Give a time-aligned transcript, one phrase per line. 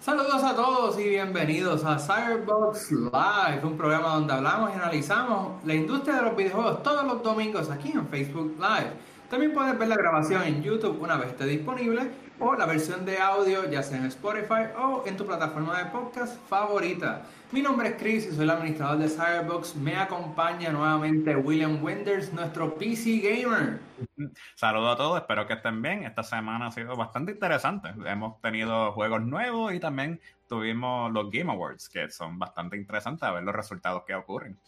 [0.00, 5.74] Saludos a todos y bienvenidos a Cyberbox Live, un programa donde hablamos y analizamos la
[5.74, 8.92] industria de los videojuegos todos los domingos aquí en Facebook Live.
[9.28, 13.18] También puedes ver la grabación en YouTube una vez esté disponible o la versión de
[13.18, 17.22] audio ya sea en Spotify o en tu plataforma de podcast favorita.
[17.50, 19.74] Mi nombre es Chris y soy el administrador de Cyberbox.
[19.76, 23.80] Me acompaña nuevamente William Wenders, nuestro PC gamer.
[24.54, 26.04] Saludos a todos, espero que estén bien.
[26.04, 27.88] Esta semana ha sido bastante interesante.
[28.04, 33.32] Hemos tenido juegos nuevos y también tuvimos los Game Awards, que son bastante interesantes a
[33.32, 34.58] ver los resultados que ocurren.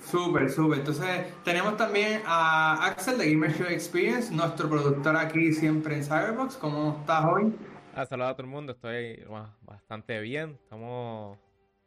[0.00, 0.80] Súper, súper.
[0.80, 6.56] Entonces, tenemos también a Axel de Gamer Show Experience, nuestro productor aquí siempre en Cyberbox.
[6.56, 7.54] ¿Cómo estás hoy?
[7.94, 9.22] Ah, saludos a todo el mundo, estoy
[9.62, 10.58] bastante bien.
[10.64, 11.38] Estamos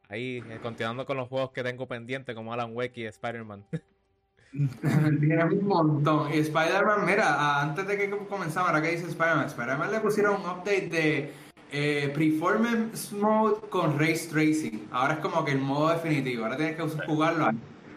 [0.09, 3.65] ahí eh, continuando con los juegos que tengo pendientes, como Alan Wake y Spider-Man.
[5.19, 6.33] Tiene un montón.
[6.33, 10.49] Y Spider-Man, mira, antes de que comenzara, ahora que dice Spider-Man, Spider-Man le pusieron un
[10.49, 11.33] update de
[11.71, 14.87] eh, Performance Mode con Race Tracing.
[14.91, 16.45] Ahora es como que el modo definitivo.
[16.45, 17.49] Ahora tienes que jugarlo.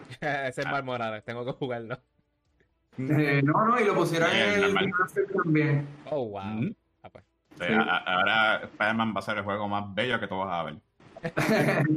[0.21, 1.97] Ese es Mal Morales, tengo que jugarlo.
[2.97, 4.75] Eh, no, no, y lo pusieron en el
[5.33, 5.87] también.
[6.09, 6.75] Oh, wow.
[7.01, 7.23] Ah, pues.
[8.05, 10.77] ahora Spider-Man va a ser el juego más bello que tú vas a ver.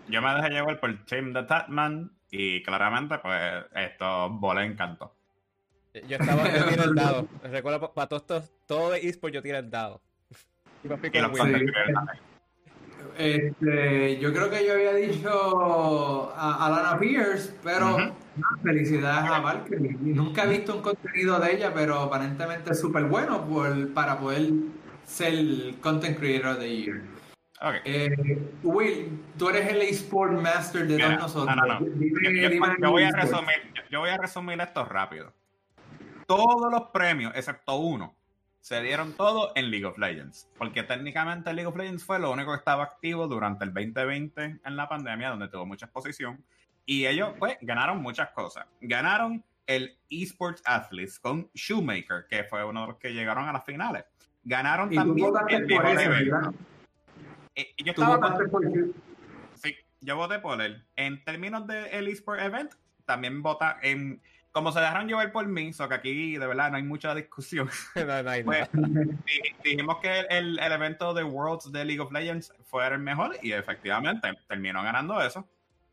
[0.09, 5.15] Yo me dejé llevar por Team de Tatman y claramente, pues, esto bola encanto.
[6.07, 7.27] Yo estaba, yo tiré el dado.
[7.43, 10.01] Recuerdo, para todos todo de eSport yo tiré el dado.
[10.83, 10.89] Y
[13.17, 18.13] este, yo creo que yo había dicho a Alana Pierce, pero
[18.63, 19.97] felicidades a Valkyrie.
[19.99, 23.47] Nunca he visto un contenido de ella, pero aparentemente es súper bueno
[23.93, 24.49] para poder
[25.05, 27.01] ser el Content Creator of the Year.
[27.61, 27.79] Okay.
[27.85, 31.55] Eh, Will, tú eres el eSport Master de todos nosotros.
[31.55, 32.77] No, no, no.
[32.77, 35.31] yo, voy a resumir, yo voy a resumir esto rápido.
[36.27, 38.15] Todos los premios, excepto uno,
[38.63, 40.49] se dieron todo en League of Legends.
[40.57, 44.77] Porque técnicamente League of Legends fue lo único que estaba activo durante el 2020 en
[44.77, 46.41] la pandemia, donde tuvo mucha exposición.
[46.85, 48.65] Y ellos, pues, ganaron muchas cosas.
[48.79, 53.65] Ganaron el Esports Athletes con Shoemaker, que fue uno de los que llegaron a las
[53.65, 54.05] finales.
[54.45, 56.53] Ganaron también el mejor evento.
[57.55, 58.17] Eh, yo estaba
[58.49, 58.63] por
[59.55, 60.85] Sí, yo voté por él.
[60.95, 62.71] En términos del de eSport Event,
[63.03, 64.21] también vota en
[64.53, 67.69] como se dejaron llevar por mí, so que aquí de verdad no hay mucha discusión.
[68.45, 68.69] Pues,
[69.63, 74.31] dijimos que el, evento de Worlds de League of Legends fue el mejor y efectivamente
[74.47, 75.47] terminó ganando eso.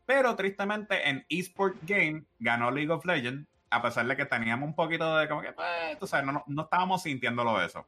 [0.05, 4.75] Pero tristemente en eSport Game ganó League of Legends, a pesar de que teníamos un
[4.75, 7.85] poquito de como que, pues, tú sabes, no, no estábamos sintiéndolo eso.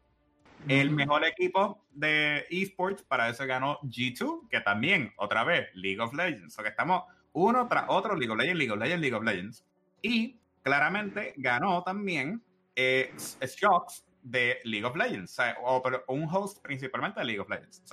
[0.68, 6.14] El mejor equipo de esports para eso ganó G2, que también, otra vez, League of
[6.14, 6.54] Legends.
[6.54, 7.04] O sea que estamos
[7.34, 9.66] uno tras otro, League of Legends, League of Legends, League of Legends.
[10.02, 12.44] Y claramente ganó también
[12.76, 17.84] eh, Shocks de League of Legends, o, pero un host principalmente de League of Legends.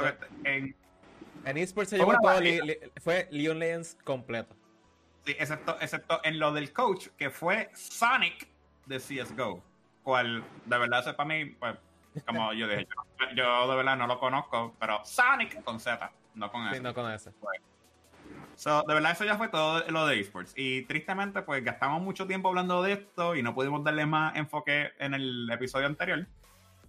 [0.44, 0.76] en,
[1.44, 2.40] en eSports se llevó todo,
[3.02, 4.54] fue League of Legends completo.
[5.24, 8.48] Sí, excepto, excepto en lo del coach, que fue Sonic
[8.86, 9.62] de CSGO,
[10.02, 11.76] cual de verdad es para mí, pues,
[12.26, 12.86] como yo dije,
[13.36, 16.80] yo, de verdad no lo conozco, pero Sonic con Z, no con S.
[16.80, 17.30] no con S.
[17.40, 17.60] Pues,
[18.60, 20.52] So, de verdad, eso ya fue todo lo de esports.
[20.54, 24.90] Y tristemente, pues gastamos mucho tiempo hablando de esto y no pudimos darle más enfoque
[24.98, 26.26] en el episodio anterior.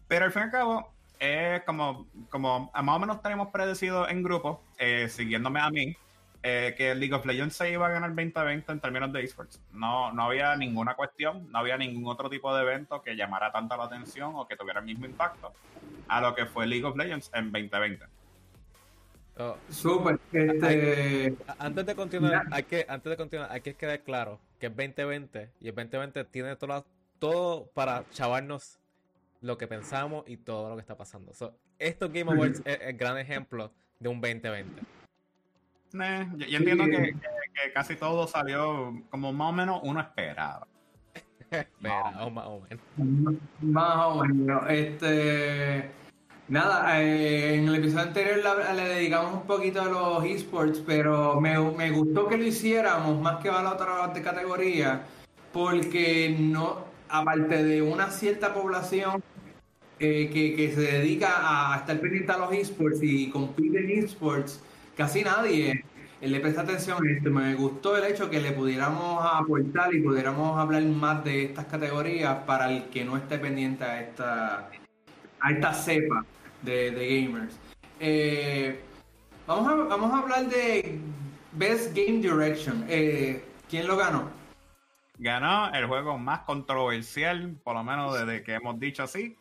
[0.10, 4.22] Pero al fin y al cabo, es como, como más o menos tenemos predecido en
[4.22, 5.96] grupo, eh, siguiéndome a mí,
[6.44, 9.62] eh, que League of Legends se iba a ganar 2020 en términos de esports.
[9.72, 13.78] No, no había ninguna cuestión, no había ningún otro tipo de evento que llamara tanto
[13.78, 15.54] la atención o que tuviera el mismo impacto
[16.10, 18.21] a lo que fue League of Legends en 2020.
[19.70, 20.20] Súper.
[20.32, 21.36] Este...
[21.60, 25.50] Antes de continuar, hay que, antes de continuar, hay que quedar claro que es 2020
[25.60, 26.86] y el 2020 tiene todo,
[27.20, 28.80] todo para chavarnos
[29.42, 31.34] lo que pensamos y todo lo que está pasando.
[31.34, 34.82] So, esto Game Awards es el gran ejemplo de un 2020.
[35.94, 37.14] Eh, yo, entiendo que,
[37.74, 40.68] casi todo salió como más o menos uno esperaba.
[41.52, 43.36] Espera, más o menos.
[43.62, 44.64] Más o menos.
[44.70, 46.01] Este.
[46.52, 48.40] Nada, eh, en el episodio anterior
[48.76, 53.42] le dedicamos un poquito a los esports, pero me, me gustó que lo hiciéramos más
[53.42, 55.02] que a la otra categoría,
[55.54, 59.24] porque no, aparte de una cierta población
[59.98, 64.62] eh, que, que, se dedica a estar pendiente a los esports y compite en esports,
[64.98, 65.86] casi nadie
[66.20, 67.30] le presta atención a esto.
[67.30, 72.40] Me gustó el hecho que le pudiéramos aportar y pudiéramos hablar más de estas categorías
[72.46, 74.70] para el que no esté pendiente a esta,
[75.40, 76.26] a esta cepa
[76.62, 77.56] de, gamers.
[78.00, 78.80] Eh,
[79.48, 81.00] vamos, a, vamos a hablar de
[81.54, 82.86] Best Game Direction.
[82.88, 84.30] Eh, ¿Quién lo ganó?
[85.18, 89.38] Ganó el juego más controversial, por lo menos desde que hemos dicho así,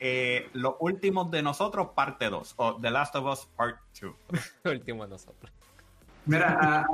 [0.00, 4.14] eh, Los últimos de nosotros, parte 2, o The Last of Us Part 2.
[4.64, 5.52] Los últimos de nosotros.
[6.26, 6.86] Mira,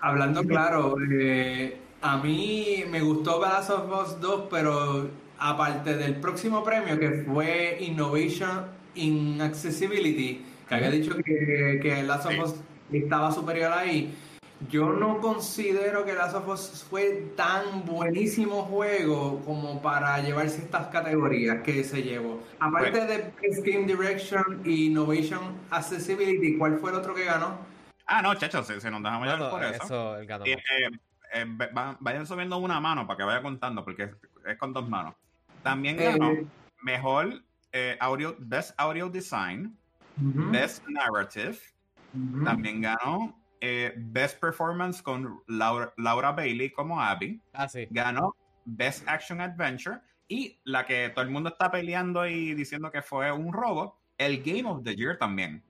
[0.00, 5.08] hablando claro, eh, a mí me gustó The Last of Us 2, pero
[5.38, 12.26] aparte del próximo premio que fue Innovation in Accessibility, que había dicho que, que Last
[12.26, 12.54] of Us
[12.92, 14.14] estaba superior ahí
[14.70, 20.88] yo no considero que Last of Us fue tan buenísimo juego como para llevarse estas
[20.88, 22.42] categorías que se llevó.
[22.58, 27.58] Aparte de Best Game Direction y Innovation Accessibility, ¿cuál fue el otro que ganó?
[28.06, 30.20] Ah, no, chacho, se, nos dejamos llevar por eso.
[30.20, 30.58] Eh,
[31.34, 31.46] eh,
[32.00, 34.10] vayan subiendo una mano para que vaya contando, porque
[34.44, 35.14] es, con dos manos.
[35.62, 36.32] También eh, ganó
[36.82, 37.42] mejor
[38.00, 39.76] audio, Best Audio Design,
[40.16, 41.58] Best Narrative.
[42.44, 47.40] También ganó eh, Best Performance con Laura, Bailey como Abby.
[47.52, 47.86] Ah, sí.
[47.90, 48.34] Ganó
[48.64, 50.00] Best Action Adventure.
[50.28, 54.42] Y la que todo el mundo está peleando y diciendo que fue un robo, el
[54.42, 55.62] Game of the Year también.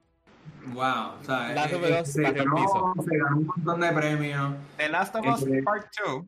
[0.66, 2.92] Wow, o sea, eh, se, ganó,
[3.36, 4.54] un montón de premios.
[4.76, 6.24] The Last of Us eh, Part 2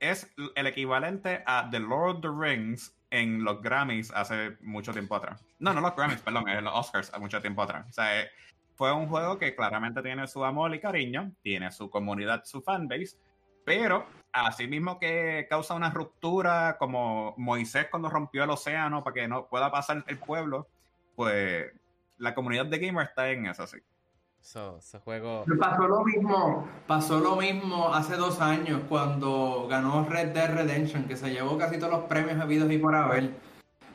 [0.00, 5.16] es el equivalente a The Lord of the Rings en los Grammys hace mucho tiempo
[5.16, 5.44] atrás.
[5.58, 7.86] No, no los Grammys, perdón, en los Oscars hace mucho tiempo atrás.
[7.88, 8.28] O sea,
[8.74, 13.16] fue un juego que claramente tiene su amor y cariño, tiene su comunidad, su fanbase,
[13.64, 19.28] pero así mismo que causa una ruptura como Moisés cuando rompió el océano para que
[19.28, 20.68] no pueda pasar el pueblo,
[21.16, 21.72] pues
[22.18, 23.78] la comunidad de gamers está en eso, sí.
[24.40, 25.44] Ese juego...
[25.58, 31.16] Pasó lo mismo, pasó lo mismo hace dos años cuando ganó Red Dead Redemption, que
[31.16, 33.32] se llevó casi todos los premios habidos y por haber.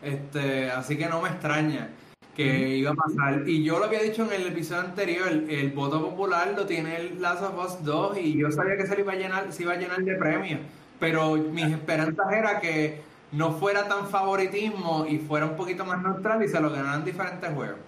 [0.02, 1.90] Este, así que no me extraña
[2.36, 3.48] que iba a pasar.
[3.48, 7.22] Y yo lo había dicho en el episodio anterior, el, voto popular lo tiene el
[7.22, 9.78] Last of Us 2 y yo sabía que se iba a llenar, se iba a
[9.78, 10.60] llenar de premios.
[11.00, 16.44] Pero mis esperanzas era que no fuera tan favoritismo y fuera un poquito más neutral
[16.44, 17.80] y se lo ganaran diferentes juegos.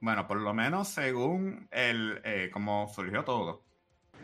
[0.00, 3.64] Bueno, por lo menos según el eh, como surgió todo.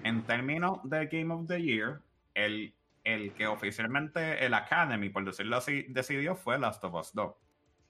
[0.05, 2.01] En términos de Game of the Year,
[2.35, 7.35] el, el que oficialmente el Academy, por decirlo así, decidió fue Last of Us 2.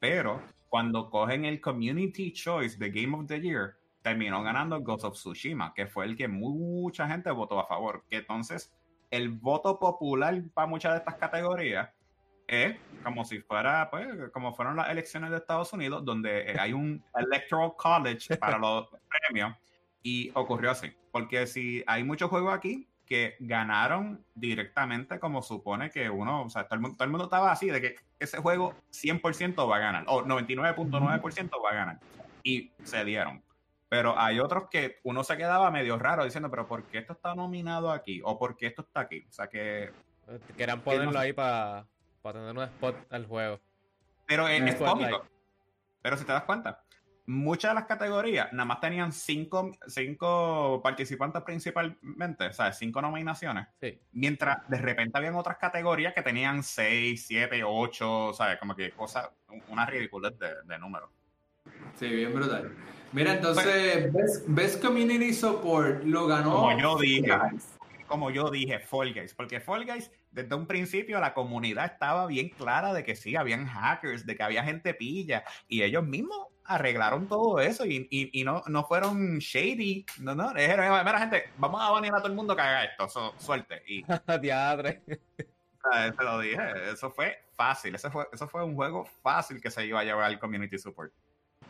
[0.01, 5.15] Pero cuando cogen el Community Choice de Game of the Year, terminó ganando Ghost of
[5.15, 8.05] Tsushima, que fue el que mucha gente votó a favor.
[8.11, 8.73] Que entonces
[9.11, 11.89] el voto popular para muchas de estas categorías
[12.47, 17.03] es como si fuera, pues, como fueron las elecciones de Estados Unidos, donde hay un
[17.15, 18.89] Electoral College para los
[19.29, 19.55] premios,
[20.03, 20.93] y ocurrió así.
[21.13, 26.65] Porque si hay muchos juegos aquí, que ganaron directamente como supone que uno, o sea,
[26.65, 29.79] todo el mundo, todo el mundo estaba así de que ese juego 100% va a
[29.79, 32.01] ganar, o 99.9% va a ganar.
[32.43, 33.43] Y se dieron.
[33.89, 37.35] Pero hay otros que uno se quedaba medio raro diciendo, pero ¿por qué esto está
[37.37, 38.21] nominado aquí?
[38.25, 39.25] ¿O por qué esto está aquí?
[39.29, 39.93] O sea que...
[40.57, 41.87] Querían ponerlo ahí para
[42.35, 43.61] tener un spot al juego.
[44.27, 45.25] Pero es, es cómico.
[46.03, 46.83] Pero si te das cuenta,
[47.27, 53.67] muchas de las categorías nada más tenían cinco, cinco participantes principalmente, o sea, cinco nominaciones.
[54.13, 58.59] Mientras de repente habían otras categorías que tenían seis, siete, ocho, ¿sabes?
[58.59, 59.29] Como que cosas,
[59.69, 61.11] una ridiculez de, de números.
[61.95, 62.73] Sí, bien brutal.
[63.13, 64.13] Mira, entonces,
[64.47, 66.57] Best, Community Support lo ganó.
[66.57, 67.33] Como yo dije.
[68.07, 72.51] como yo dije, Fall Guys, porque Fall Guys, desde un principio la comunidad estaba bien
[72.51, 77.27] clara de que sí, habían hackers, de que había gente pilla, y ellos mismos arreglaron
[77.27, 81.91] todo eso y, y, no, no fueron shady, no, no, dijeron, mira gente, vamos a
[81.91, 83.83] banear a todo el mundo que haga esto, suerte.
[83.87, 84.05] Y,
[84.41, 85.03] Diadre.
[85.07, 89.87] Te lo dije, eso fue fácil, eso fue, eso fue un juego fácil que se
[89.87, 91.13] iba a llevar al community support.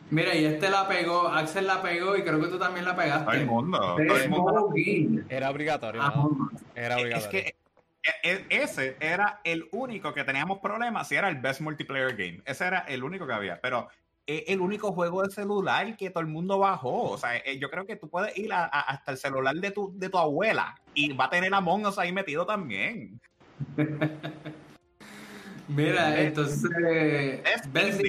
[0.09, 3.25] Mira, y este la pegó, Axel la pegó y creo que tú también la pegaste.
[3.25, 3.77] Todo el mundo.
[3.77, 4.73] Todo el mundo.
[5.29, 6.01] Era obligatorio.
[6.75, 7.17] Era obligatorio.
[7.17, 7.55] Es que
[8.03, 12.41] e, e, ese era el único que teníamos problemas si era el best multiplayer game.
[12.45, 13.59] Ese era el único que había.
[13.61, 13.89] Pero
[14.25, 17.11] es el único juego de celular que todo el mundo bajó.
[17.11, 20.09] O sea, eh, yo creo que tú puedes ir hasta el celular de tu, de
[20.09, 23.19] tu abuela y va a tener a Us ahí metido también.
[25.67, 26.69] Mira, entonces.
[27.45, 28.01] Es Best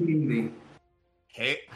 [0.00, 0.52] Indie.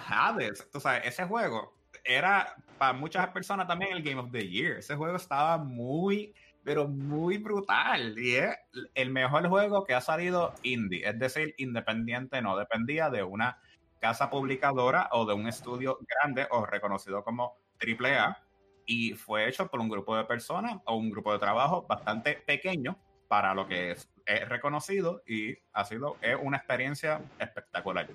[0.09, 0.69] Hades.
[0.71, 4.79] Tú sabes, ese juego era para muchas personas también el Game of the Year.
[4.79, 8.19] Ese juego estaba muy, pero muy brutal.
[8.19, 8.57] Y es
[8.95, 11.09] el mejor juego que ha salido indie.
[11.09, 13.59] Es decir, independiente, no dependía de una
[14.01, 18.39] casa publicadora o de un estudio grande o reconocido como AAA.
[18.87, 22.99] Y fue hecho por un grupo de personas o un grupo de trabajo bastante pequeño
[23.29, 28.09] para lo que es, es reconocido y ha sido es una experiencia espectacular.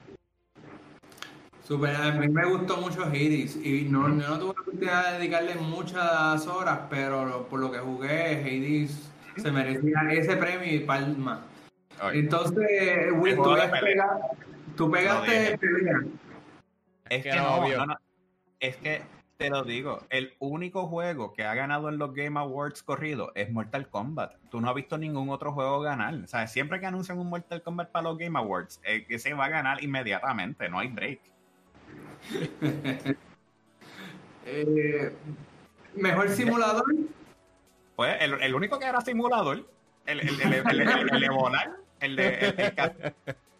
[1.67, 5.55] Super, a mí me gustó mucho Hades y no, no tuve la oportunidad de dedicarle
[5.55, 11.43] muchas horas, pero por lo que jugué, Hades se merecía ese premio y palma.
[12.13, 13.35] Entonces, Will,
[14.75, 16.03] tú, pegaste pelea.
[17.09, 17.65] Es que no,
[18.59, 19.01] es que
[19.37, 23.51] te lo digo, el único juego que ha ganado en los Game Awards corrido es
[23.51, 24.35] Mortal Kombat.
[24.51, 26.13] Tú no has visto ningún otro juego ganar.
[26.13, 29.49] O sea, siempre que anuncian un Mortal Kombat para los Game Awards, ese va a
[29.49, 31.19] ganar inmediatamente, no hay break.
[34.47, 35.11] Eh,
[35.95, 36.83] ¿Mejor simulador?
[37.95, 39.67] Pues el, único que era simulador,
[40.05, 40.53] el, el, el,
[42.01, 42.19] el,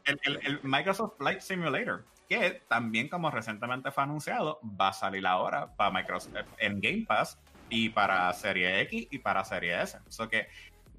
[0.06, 5.74] el, el, Microsoft Flight Simulator, que también como recientemente fue anunciado, va a salir ahora
[5.76, 9.98] para Microsoft en Game Pass y para Serie X y para Serie S.
[10.20, 10.48] O que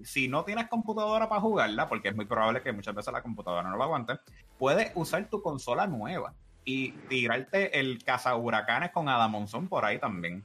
[0.03, 3.69] si no tienes computadora para jugarla, porque es muy probable que muchas veces la computadora
[3.69, 4.19] no lo aguante,
[4.59, 6.35] puedes usar tu consola nueva
[6.67, 7.99] y tirarte el
[8.37, 10.45] huracanes con Adamonzón por ahí también.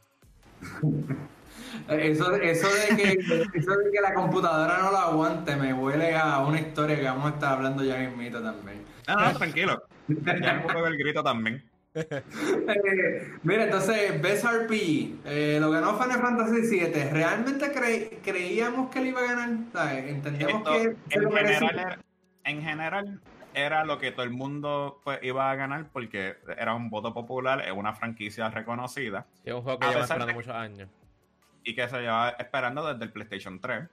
[1.89, 3.19] Eso, eso, de que,
[3.53, 7.31] eso de que la computadora no lo aguante me huele a una historia que vamos
[7.31, 8.83] a estar hablando ya en mito también.
[9.07, 9.83] No, no, tranquilo.
[10.07, 11.63] Ya me el grito también.
[11.95, 12.21] Eh,
[13.43, 17.09] mira, entonces, Best RPG, eh, lo ganó Final Fantasy VII.
[17.09, 17.71] ¿Realmente
[18.23, 19.97] creíamos que él iba a ganar?
[20.07, 20.95] Entendemos que.
[21.09, 21.99] En general,
[22.43, 23.21] en general,
[23.53, 27.61] era lo que todo el mundo pues, iba a ganar porque era un voto popular,
[27.61, 29.25] es una franquicia reconocida.
[29.43, 30.89] es un juego que lleva esperando muchos años.
[31.63, 33.87] Y que se lleva esperando desde el PlayStation 3.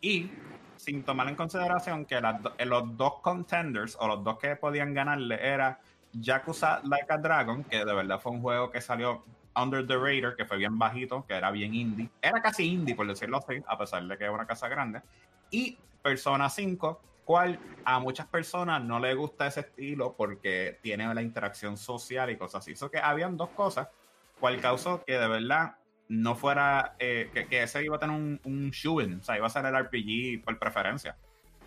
[0.00, 0.30] Y
[0.76, 2.20] sin tomar en consideración que
[2.64, 5.80] los dos contenders o los dos que podían ganarle era
[6.12, 10.34] Yakuza Like a Dragon, que de verdad fue un juego que salió Under the Radar,
[10.34, 12.10] que fue bien bajito, que era bien indie.
[12.20, 15.02] Era casi indie, por decirlo así, a pesar de que era una casa grande.
[15.50, 21.22] Y Persona 5, cual a muchas personas no les gusta ese estilo porque tiene la
[21.22, 22.72] interacción social y cosas así.
[22.72, 23.88] Eso que habían dos cosas,
[24.40, 25.76] cual causó que de verdad
[26.08, 29.50] no fuera, eh, que, ese iba a tener un, un shooting, o sea, iba a
[29.50, 31.16] ser el RPG por preferencia.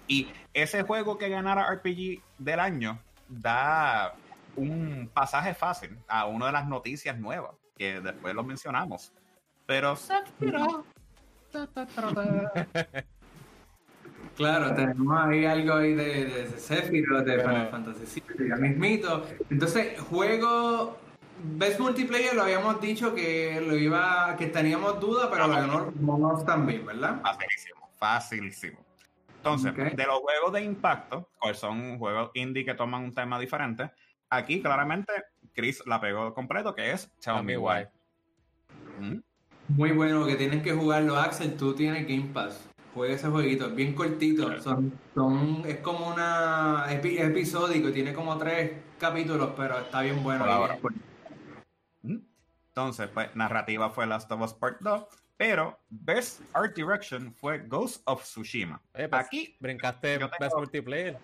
[0.07, 4.15] Y ese juego que ganara RPG del año da
[4.55, 9.13] un pasaje fácil a una de las noticias nuevas, que después lo mencionamos.
[9.65, 9.95] Pero
[14.36, 19.25] Claro, tenemos ahí algo ahí de, de, de Sephiroth, de Final Fantasy VII, ya mismito.
[19.50, 20.98] Entonces, juego
[21.42, 26.46] Best Multiplayer lo habíamos dicho que lo iba, que teníamos duda, pero lo ganó Monos
[26.46, 27.22] también, ¿verdad?
[27.22, 28.86] Facilísimo, facilísimo.
[29.38, 33.92] Entonces, de los juegos de impacto, que son juegos indie que toman un tema diferente,
[34.30, 35.13] aquí claramente
[35.54, 37.86] Chris la pegó completo, que es Tell Me Why.
[39.00, 39.20] ¿Mm?
[39.70, 43.75] Muy bueno, que tienes que jugarlo, Axel, tú tienes Game Pass juegue ese jueguito, es
[43.75, 50.24] bien cortito, son, son, es como una episódico, tiene como tres capítulos, pero está bien
[50.24, 50.46] bueno.
[52.04, 52.20] Mm.
[52.70, 58.02] Entonces, pues, narrativa fue Last of Us Part 2, pero Best Art Direction fue Ghost
[58.06, 58.82] of Tsushima.
[58.94, 61.18] Pues, Aquí brincaste Best Multiplayer.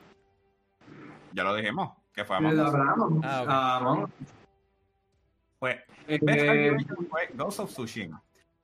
[1.32, 4.06] Ya lo dijimos, que fue Among Ah,
[5.58, 8.22] Pues, Best Art Direction fue Ghost of Tsushima.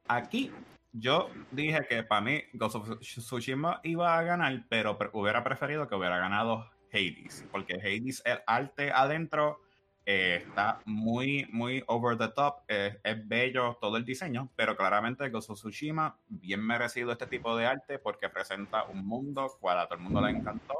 [0.09, 0.51] Aquí
[0.99, 5.95] yo dije que para mí Ghost of Tsushima iba a ganar, pero hubiera preferido que
[5.95, 9.59] hubiera ganado Hades, porque Hades, el arte adentro
[10.09, 12.63] Eh, está muy, muy over the top.
[12.69, 17.65] es bello todo el diseño, pero claramente Ghost of Tsushima, bien merecido este tipo de
[17.65, 20.75] arte porque presenta un mundo cual a todo el mundo le encantó.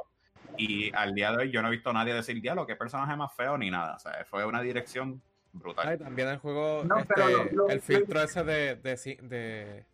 [0.56, 3.14] Y al día de hoy yo no he visto a nadie decir, diablo, qué personaje
[3.16, 3.96] más feo ni nada.
[3.96, 5.20] O sea, fue una dirección
[5.52, 5.98] brutal.
[5.98, 9.84] también el juego, este, el filtro ese de, de, de,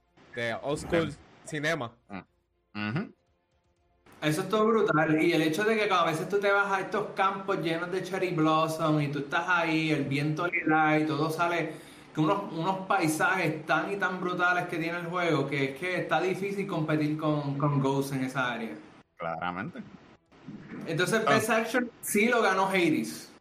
[0.62, 1.14] old school
[1.44, 1.92] cinema.
[4.22, 5.22] Eso es todo brutal.
[5.22, 8.02] Y el hecho de que a veces tú te vas a estos campos llenos de
[8.02, 11.72] cherry blossom y tú estás ahí, el viento le da y todo sale,
[12.14, 16.00] que unos, unos paisajes tan y tan brutales que tiene el juego que es que
[16.00, 18.70] está difícil competir con, con Ghost en esa área.
[19.16, 19.82] Claramente.
[20.86, 21.24] Entonces.
[21.24, 23.33] Best Action sí lo ganó Hades.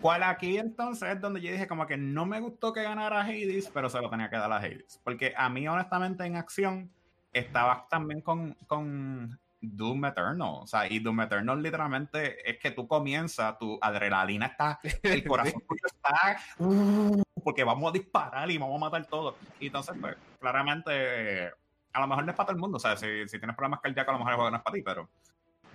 [0.00, 3.68] ¿Cuál aquí entonces es donde yo dije como que no me gustó que ganara Hades,
[3.72, 5.00] pero se lo tenía que dar a Hades.
[5.02, 6.90] Porque a mí, honestamente, en acción,
[7.32, 10.60] estaba también con, con Doom Eternal.
[10.62, 15.62] O sea, y Doom Eternal literalmente es que tú comienzas, tu adrenalina está, el corazón
[15.68, 19.36] tuyo está, uh, porque vamos a disparar y vamos a matar todo.
[19.58, 21.48] Y entonces, pues, claramente,
[21.92, 22.76] a lo mejor no es para todo el mundo.
[22.76, 24.74] O sea, si, si tienes problemas cardíacos, a lo mejor el juego no es para
[24.74, 25.08] ti, pero.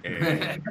[0.04, 0.62] Eh,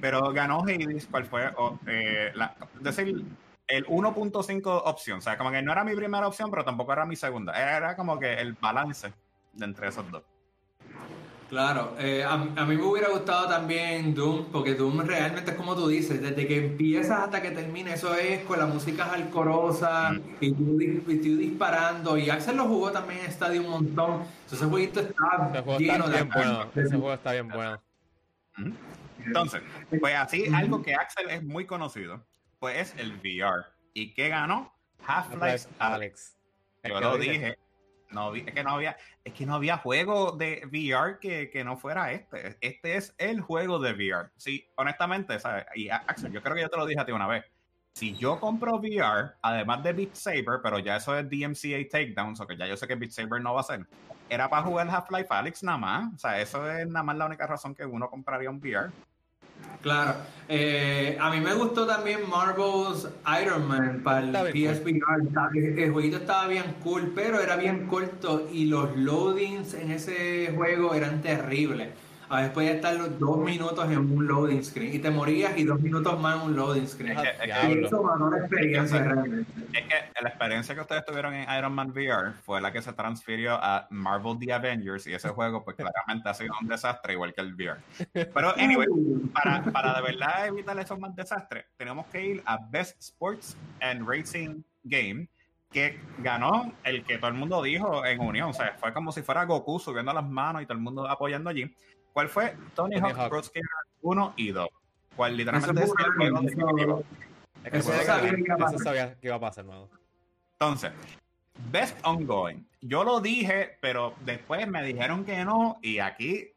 [0.00, 1.50] pero ganó Hades, ¿cuál fue?
[1.86, 3.24] eh, la, decir,
[3.68, 5.18] el 1.5 opción.
[5.18, 7.52] O sea, como que no era mi primera opción, pero tampoco era mi segunda.
[7.52, 9.12] Era como que el balance
[9.52, 10.22] de entre esos dos.
[11.52, 15.86] Claro, eh, a, mí me hubiera gustado también Doom, porque Doom realmente es como tú
[15.86, 20.20] dices, desde que empiezas hasta que termina, eso es con la música alcorosa mm.
[20.40, 22.16] y, tú, disparando.
[22.16, 24.22] Y Axel lo jugó también en Stadio un montón.
[24.50, 26.26] ese jueguito está lleno de.
[26.74, 27.78] ese juego está bien bueno.
[29.24, 29.62] Entonces,
[30.00, 32.26] pues así, algo que Axel es muy conocido,
[32.58, 33.64] pues es el VR.
[33.94, 34.74] ¿Y qué ganó?
[35.06, 36.36] Half-Life Alex.
[36.84, 37.56] Yo lo dije.
[38.10, 41.78] No, es que no había, es que no había juego de VR que, que, no
[41.78, 42.58] fuera este.
[42.60, 44.30] Este es el juego de VR.
[44.36, 45.64] Sí, honestamente, ¿sabes?
[45.74, 47.44] Y Axel, yo creo que yo te lo dije a ti una vez.
[47.94, 52.46] Si yo compro VR, además de Beat Saber, pero ya eso es DMCA Takedowns, o
[52.46, 53.86] que ya yo sé que Beat Saber no va a ser,
[54.30, 56.14] era para jugar Half-Life Alyx nada más.
[56.14, 58.90] O sea, eso es nada más la única razón que uno compraría un VR.
[59.82, 60.14] Claro.
[60.48, 63.08] Eh, a mí me gustó también Marvel's
[63.42, 65.82] Iron Man para el PSVR.
[65.82, 70.94] El jueguito estaba bien cool, pero era bien corto y los loadings en ese juego
[70.94, 71.90] eran terribles.
[72.32, 75.64] A veces podía estar los dos minutos en un loading screen y te morías y
[75.64, 77.18] dos minutos más en un loading screen.
[77.18, 79.52] Es que, y eso la experiencia realmente.
[79.74, 82.94] Es que la experiencia que ustedes tuvieron en Iron Man VR fue la que se
[82.94, 87.34] transfirió a Marvel The Avengers y ese juego pues claramente ha sido un desastre igual
[87.34, 87.80] que el VR.
[88.14, 88.88] Pero anyway,
[89.34, 94.08] para, para de verdad evitar esos más desastres, tenemos que ir a Best Sports and
[94.08, 95.28] Racing Game
[95.72, 98.50] que ganó el que todo el mundo dijo en unión.
[98.50, 101.50] O sea, fue como si fuera Goku subiendo las manos y todo el mundo apoyando
[101.50, 101.74] allí.
[102.12, 102.56] ¿Cuál fue?
[102.74, 103.62] Tony, Hawk, Pro Skater
[104.02, 104.68] 1 y 2.
[105.16, 107.04] ¿Cuál literalmente es el juego definitivo.
[107.64, 107.92] Eso,
[108.82, 109.88] sabía, que iba a pasar, ¿no?
[110.54, 110.92] Entonces,
[111.70, 112.66] Best Ongoing.
[112.80, 116.48] Yo lo dije, pero después me dijeron que no, y aquí,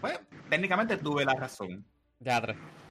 [0.00, 1.84] pues, técnicamente tuve la razón.
[2.20, 2.42] Ya,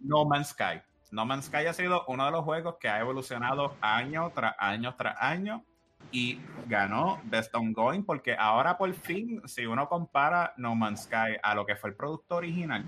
[0.01, 0.81] No Man's Sky.
[1.11, 4.95] No Man's Sky ha sido uno de los juegos que ha evolucionado año tras año
[4.95, 5.63] tras año
[6.11, 11.55] y ganó Best Ongoing porque ahora por fin, si uno compara No Man's Sky a
[11.55, 12.85] lo que fue el producto original,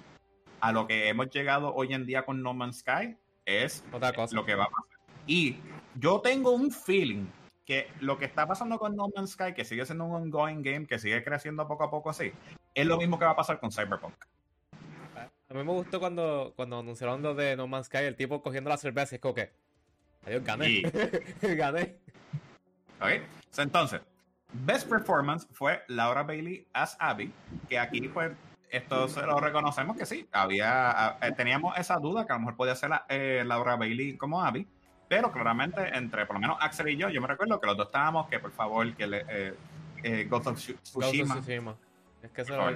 [0.60, 4.36] a lo que hemos llegado hoy en día con No Man's Sky, es Otra cosa.
[4.36, 4.98] lo que va a pasar.
[5.26, 5.58] Y
[5.96, 7.26] yo tengo un feeling
[7.66, 10.88] que lo que está pasando con No Man's Sky, que sigue siendo un ongoing game,
[10.88, 12.32] que sigue creciendo poco a poco así,
[12.74, 14.14] es lo mismo que va a pasar con Cyberpunk.
[15.50, 18.70] A mí me gustó cuando, cuando anunciaron lo de No Man's Sky, el tipo cogiendo
[18.70, 19.52] la cerveza y es como que,
[20.26, 20.82] adiós, gané.
[21.42, 21.98] gané.
[23.02, 23.22] ¿Ok?
[23.58, 24.02] Entonces,
[24.54, 27.32] Best Performance fue Laura Bailey as Abby,
[27.68, 28.32] que aquí pues
[28.70, 32.56] esto se lo reconocemos que sí, había eh, teníamos esa duda que a lo mejor
[32.56, 34.68] podía ser eh, Laura Bailey como Abby,
[35.08, 37.88] pero claramente entre por lo menos Axel y yo, yo me recuerdo que los dos
[37.88, 39.54] estábamos que por favor que le eh,
[40.04, 41.42] eh Ghost of Tsushima.
[42.22, 42.68] Es que se lo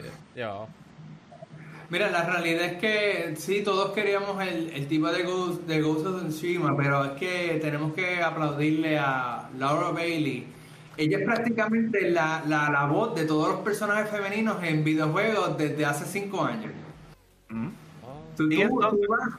[1.91, 6.23] Mira, la realidad es que sí, todos queríamos el, tipo de Ghost, de Ghost of
[6.29, 10.47] Tsushima, pero es que tenemos que aplaudirle a Laura Bailey.
[10.95, 16.05] Ella es prácticamente la, la, voz de todos los personajes femeninos en videojuegos desde hace
[16.05, 16.71] cinco años.
[17.49, 17.67] Mm.
[18.37, 18.47] Tú,
[19.09, 19.33] vas,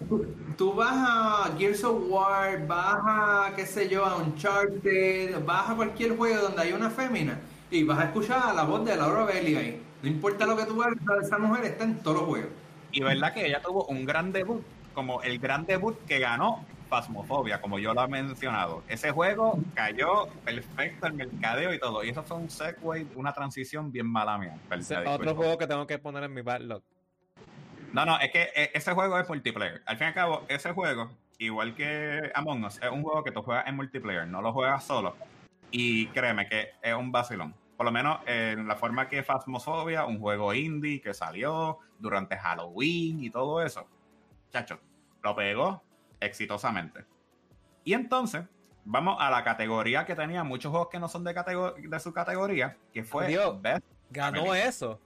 [0.59, 5.75] tú, vas, a Gears of War, vas a, qué sé yo, a Uncharted, vas a
[5.75, 9.57] cualquier juego donde hay una fémina y vas a escuchar la voz de Laura Bailey
[9.57, 9.83] ahí.
[10.03, 12.51] No importa lo que tú hagas, esa mujer está en todos los juegos.
[12.91, 14.63] Y verdad que ella tuvo un gran debut,
[14.95, 18.83] como el gran debut que ganó Phasmophobia, como yo lo he mencionado.
[18.89, 22.05] Ese juego cayó perfecto el mercadeo y todo.
[22.05, 24.59] Y eso fue un segue, una transición bien mala mía.
[25.07, 26.83] otro juego que tengo que poner en mi backlog.
[27.93, 29.83] No, no, es que eh, ese juego es multiplayer.
[29.87, 33.33] Al fin y al cabo, ese juego igual que Among Us, es un juego que
[33.33, 35.17] tú juegas en multiplayer, no lo juegas solo.
[35.71, 37.55] Y créeme que es un vacilón.
[37.83, 43.25] Por lo menos en la forma que Phasmophobia, un juego indie que salió durante Halloween
[43.25, 43.89] y todo eso.
[44.53, 44.79] Chacho,
[45.21, 45.83] lo pegó
[46.21, 47.05] exitosamente.
[47.83, 48.45] Y entonces,
[48.85, 52.77] vamos a la categoría que tenía muchos juegos que no son de, de su categoría,
[52.93, 53.37] que fue.
[54.11, 55.01] Ganó eso.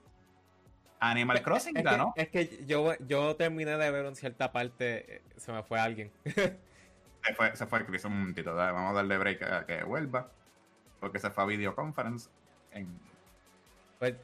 [0.99, 2.13] Animal Crossing es ganó.
[2.15, 5.79] Que, es que yo, yo terminé de ver en cierta parte, eh, se me fue
[5.79, 6.11] alguien.
[6.25, 8.53] se fue, se fue Chris un momentito.
[8.53, 10.29] Vamos a darle break a que vuelva.
[10.99, 12.29] Porque se fue a videoconference.
[12.77, 12.99] En...
[13.99, 14.15] Pues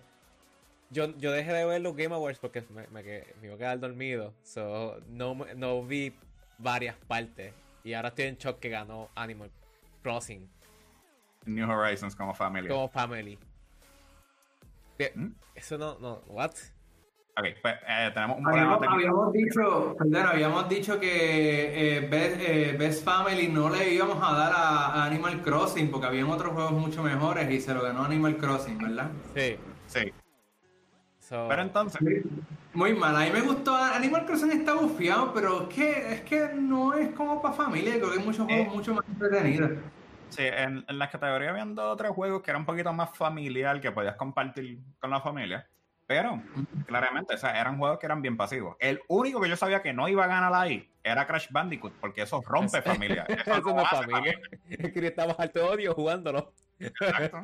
[0.89, 3.79] yo, yo dejé de ver los Game Awards porque me, me, me iba a quedar
[3.79, 4.33] dormido.
[4.43, 6.13] So, no, no vi
[6.57, 7.53] varias partes.
[7.83, 9.51] Y ahora estoy en shock que ganó Animal
[10.01, 10.49] Crossing.
[11.45, 12.69] New Horizons como family.
[12.69, 13.37] Como family.
[15.15, 15.31] ¿Mm?
[15.55, 16.53] Eso no, no, what?
[17.36, 22.76] Ok, pues eh, tenemos un habíamos, habíamos dicho, perdón, habíamos dicho que eh, Best, eh,
[22.78, 26.74] Best, Family no le íbamos a dar a, a, Animal Crossing porque habían otros juegos
[26.74, 29.10] mucho mejores y se lo ganó Animal Crossing, ¿verdad?
[29.36, 29.58] Sí.
[29.88, 30.13] Sí.
[31.17, 31.48] So...
[31.50, 32.00] Pero entonces.
[32.76, 33.76] Muy mal, a mí me gustó.
[33.76, 37.96] Animal Crossing está bufiado, pero es que, es que no es como para familia.
[37.96, 39.72] Creo que hay muchos juegos mucho más entretenidos.
[40.30, 43.82] Sí, en, en las categorías habían dos otros juegos que era un poquito más familiar,
[43.82, 45.67] que podías compartir con la familia.
[46.13, 46.39] Pero,
[46.86, 48.78] claramente, o sea, eran juegos que eran bien pasivos.
[48.80, 52.21] El único que yo sabía que no iba a ganar ahí era Crash Bandicoot, porque
[52.21, 53.23] eso rompe familia.
[53.30, 54.39] Eso, eso no es familia.
[54.69, 56.54] Es que estamos alto odio jugándolo.
[56.80, 57.41] Exacto.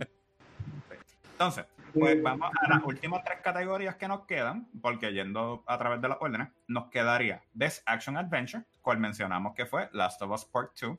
[1.31, 5.99] Entonces, pues vamos a las últimas tres categorías que nos quedan, porque yendo a través
[5.99, 10.45] de las órdenes, nos quedaría Best Action Adventure, cual mencionamos que fue Last of Us
[10.45, 10.95] Part 2,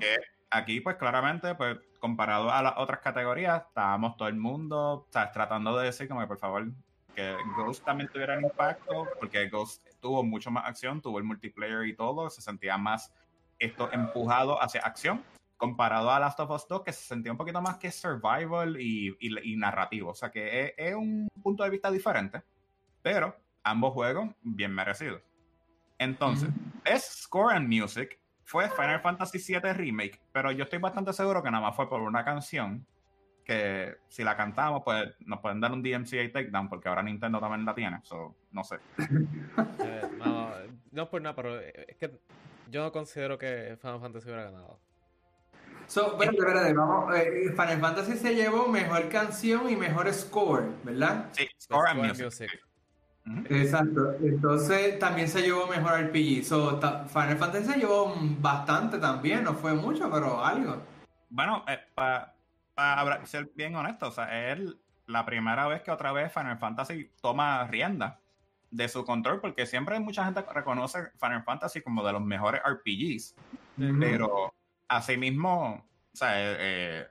[0.00, 0.16] que
[0.50, 5.32] aquí, pues claramente, pues comparado a las otras categorías, estábamos todo el mundo ¿sabes?
[5.32, 6.68] tratando de decir como que por favor
[7.14, 11.86] que Ghost también tuviera un impacto, porque Ghost tuvo mucho más acción, tuvo el multiplayer
[11.86, 13.12] y todo, se sentía más
[13.58, 15.24] esto empujado hacia acción,
[15.56, 19.16] comparado a Last of Us 2, que se sentía un poquito más que survival y,
[19.18, 20.12] y, y narrativo.
[20.12, 22.40] O sea que es, es, un punto de vista diferente,
[23.02, 23.34] pero
[23.64, 25.20] ambos juegos bien merecidos.
[25.98, 26.50] Entonces,
[26.84, 31.50] es Score and Music fue Final Fantasy VII Remake, pero yo estoy bastante seguro que
[31.50, 32.86] nada más fue por una canción
[33.44, 37.66] que si la cantamos, pues nos pueden dar un DMCA takedown porque ahora Nintendo también
[37.66, 38.78] la tiene, so, no sé.
[39.84, 40.50] Eh, no,
[40.92, 42.18] no por nada, pero es que
[42.70, 44.80] yo no considero que Final Fantasy hubiera ganado.
[45.86, 51.28] So, bueno, espérate, vamos, eh, Final Fantasy se llevó mejor canción y mejor score, ¿verdad?
[51.32, 52.24] Sí, score, and music.
[52.24, 52.67] music.
[53.48, 54.14] Exacto.
[54.22, 56.44] Entonces también se llevó mejor RPG.
[56.44, 60.82] So, Final Fantasy se llevó bastante también, no fue mucho, pero algo.
[61.30, 62.34] Bueno, eh, para
[62.74, 64.60] pa ser bien honesto, o sea, es
[65.06, 68.20] la primera vez que otra vez Final Fantasy toma rienda
[68.70, 73.34] de su control, porque siempre mucha gente reconoce Final Fantasy como de los mejores RPGs,
[73.98, 74.52] pero
[74.86, 77.06] asimismo, o sea, eh, eh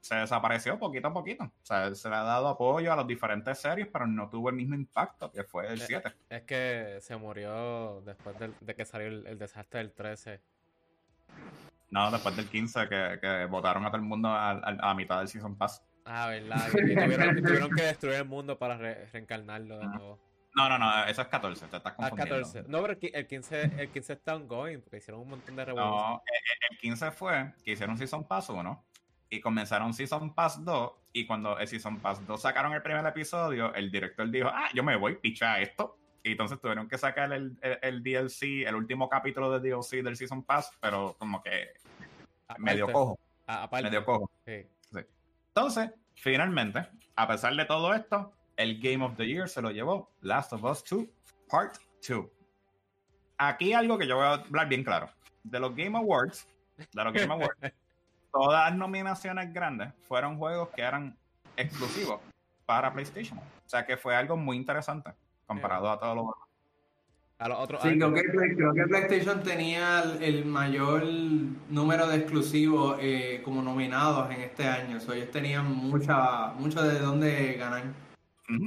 [0.00, 1.44] se, desapareció poquito a poquito.
[1.44, 4.56] O sea, se le ha dado apoyo a las diferentes series, pero no tuvo el
[4.56, 6.08] mismo impacto que fue el 7.
[6.08, 10.40] Eh, es, que se murió después de que salió el, desastre del 13.
[11.90, 15.28] No, después del 15 que, que votaron a todo el mundo a, a, mitad del
[15.28, 15.82] Season Pass.
[16.04, 16.68] Ah, verdad.
[16.68, 20.28] Y tuvieron, que destruir el mundo para reencarnarlo de nuevo.
[20.58, 22.34] No, no, no, eso es 14, te estás ah, confundiendo.
[22.34, 22.64] Ah, 14.
[22.68, 26.10] No, pero el 15, el 15 está ongoing, porque hicieron un montón de revoluciones.
[26.10, 26.22] No,
[26.70, 28.84] el 15 fue que hicieron Season Pass 1,
[29.30, 33.74] y comenzaron Season Pass 2 y cuando el Season Pass 2 sacaron el primer episodio,
[33.74, 35.98] el director dijo, ah, yo me voy, picha esto.
[36.22, 40.42] Y entonces tuvieron que sacar el, el, DLC, el último capítulo de DLC del Season
[40.42, 41.72] Pass, pero como que
[42.58, 43.18] medio cojo.
[43.82, 44.30] Medio cojo.
[44.44, 44.66] Sí.
[44.92, 45.00] Sí.
[45.48, 46.86] Entonces, finalmente,
[47.16, 50.64] a pesar de todo esto, el Game of the Year se lo llevó Last of
[50.64, 51.06] Us 2
[51.48, 52.26] Part 2.
[53.38, 55.08] Aquí algo que yo voy a hablar bien claro.
[55.44, 57.56] De los Game Awards, de los Game Awards,
[58.32, 61.16] todas las nominaciones grandes fueron juegos que eran
[61.56, 62.20] exclusivos
[62.66, 63.38] para PlayStation.
[63.38, 65.10] O sea que fue algo muy interesante
[65.46, 66.48] comparado a todos los demás.
[67.38, 71.04] A los otros sí, creo que, creo que, PlayStation tenía el, mayor
[71.68, 74.98] número de exclusivos eh, como nominados en este año.
[74.98, 77.84] So, ellos tenían mucha, mucho de dónde ganar.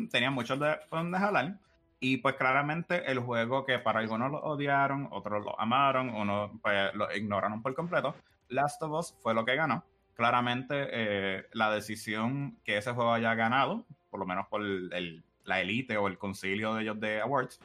[0.09, 1.57] tenían mucho de dónde jalar.
[1.99, 6.95] Y pues claramente el juego que para algunos lo odiaron, otros lo amaron, unos pues,
[6.95, 8.15] lo ignoraron por completo,
[8.51, 9.83] Last of Us fue lo que ganó.
[10.13, 15.61] Claramente, eh, la decisión que ese juego haya ganado, por lo menos por el, la
[15.61, 17.59] elite o el concilio de ellos de Awards,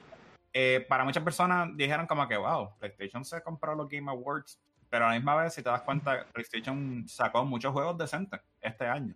[0.53, 5.05] eh, para muchas personas dijeron como que, wow, PlayStation se compró los Game Awards, pero
[5.05, 9.15] a la misma vez, si te das cuenta, PlayStation sacó muchos juegos decentes este año.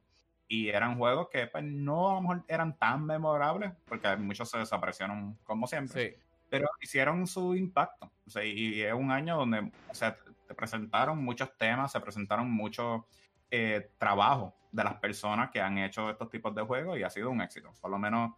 [0.48, 4.58] Y eran juegos que pues, no a lo mejor eran tan memorables, porque muchos se
[4.58, 6.18] desaparecieron como siempre.
[6.50, 8.10] pero hicieron su impacto.
[8.26, 10.18] O sea, y es un año donde o sea,
[10.50, 13.06] te presentaron muchos temas, se presentaron mucho
[13.52, 17.30] eh, trabajo de las personas que han hecho estos tipos de juegos y ha sido
[17.30, 17.72] un éxito.
[17.80, 18.32] Por lo menos,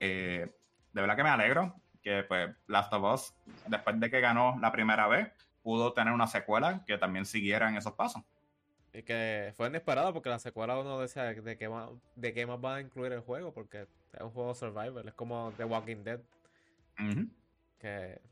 [0.00, 0.50] eh,
[0.94, 3.34] de verdad que me alegro que pues Last of Us,
[3.66, 5.30] después de que ganó la primera vez,
[5.62, 8.22] pudo tener una secuela que también siguiera en esos pasos.
[8.94, 12.64] Y que fue inesperado porque la secuela uno decía de qué más, de qué más
[12.64, 13.82] va a incluir el juego, porque
[14.14, 16.20] es un juego survival, es como The Walking Dead.
[17.78, 18.22] Que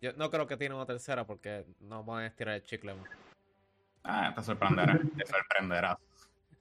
[0.00, 2.94] yo no creo que tiene una tercera porque no van a estirar el chicle
[4.04, 5.98] Ah, te sorprenderá, te sorprenderás.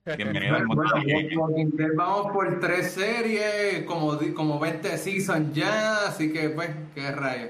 [0.18, 6.50] Bienvenido al mundo de Vamos por tres series, como, como 20 seasons ya, así que
[6.50, 7.50] pues, qué rayo.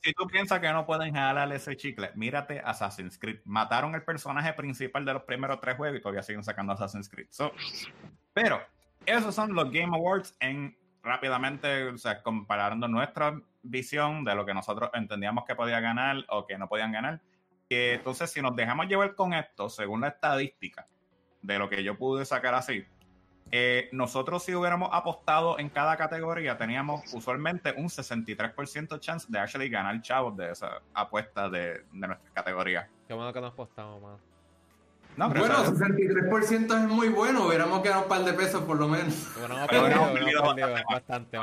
[0.00, 3.40] si, tú, piensas que no pueden jalar ese chicle, mírate Assassin's Creed.
[3.44, 7.28] Mataron el personaje principal de los primeros tres juegos y todavía siguen sacando Assassin's Creed.
[8.32, 8.60] pero
[9.06, 14.54] esos son los Game Awards en rápidamente, o sea, comparando nuestra visión de lo que
[14.54, 17.20] nosotros entendíamos que podía ganar o que no podían ganar.
[17.68, 20.86] Entonces, si nos dejamos llevar con esto, según la estadística
[21.42, 22.84] de lo que yo pude sacar así,
[23.50, 29.68] eh, nosotros si hubiéramos apostado en cada categoría, teníamos usualmente un 63% chance de actually
[29.68, 32.88] ganar chavos de esa apuesta de, de nuestra categoría.
[33.06, 34.33] Qué bueno que nos apostamos más.
[35.16, 39.14] No, bueno, 63% es muy bueno, hubiéramos quedado un par de pesos por lo menos.
[39.38, 39.54] Bueno,
[40.90, 41.38] bastante,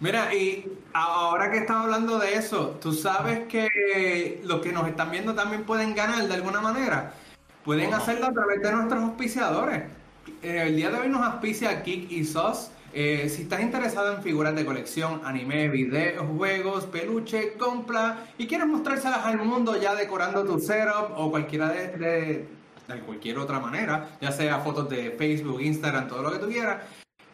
[0.00, 5.10] Mira, y ahora que estamos hablando de eso, tú sabes que los que nos están
[5.10, 7.14] viendo también pueden ganar de alguna manera.
[7.64, 9.84] Pueden hacerlo a través de nuestros auspiciadores.
[10.42, 12.70] Eh, el día de hoy nos auspicia Kik y SOS.
[12.96, 19.26] Eh, si estás interesado en figuras de colección, anime, videojuegos, peluche, compra y quieres mostrárselas
[19.26, 22.46] al mundo ya decorando tu setup o cualquiera de, de,
[22.86, 26.82] de cualquier otra manera, ya sea fotos de Facebook, Instagram, todo lo que tú quieras,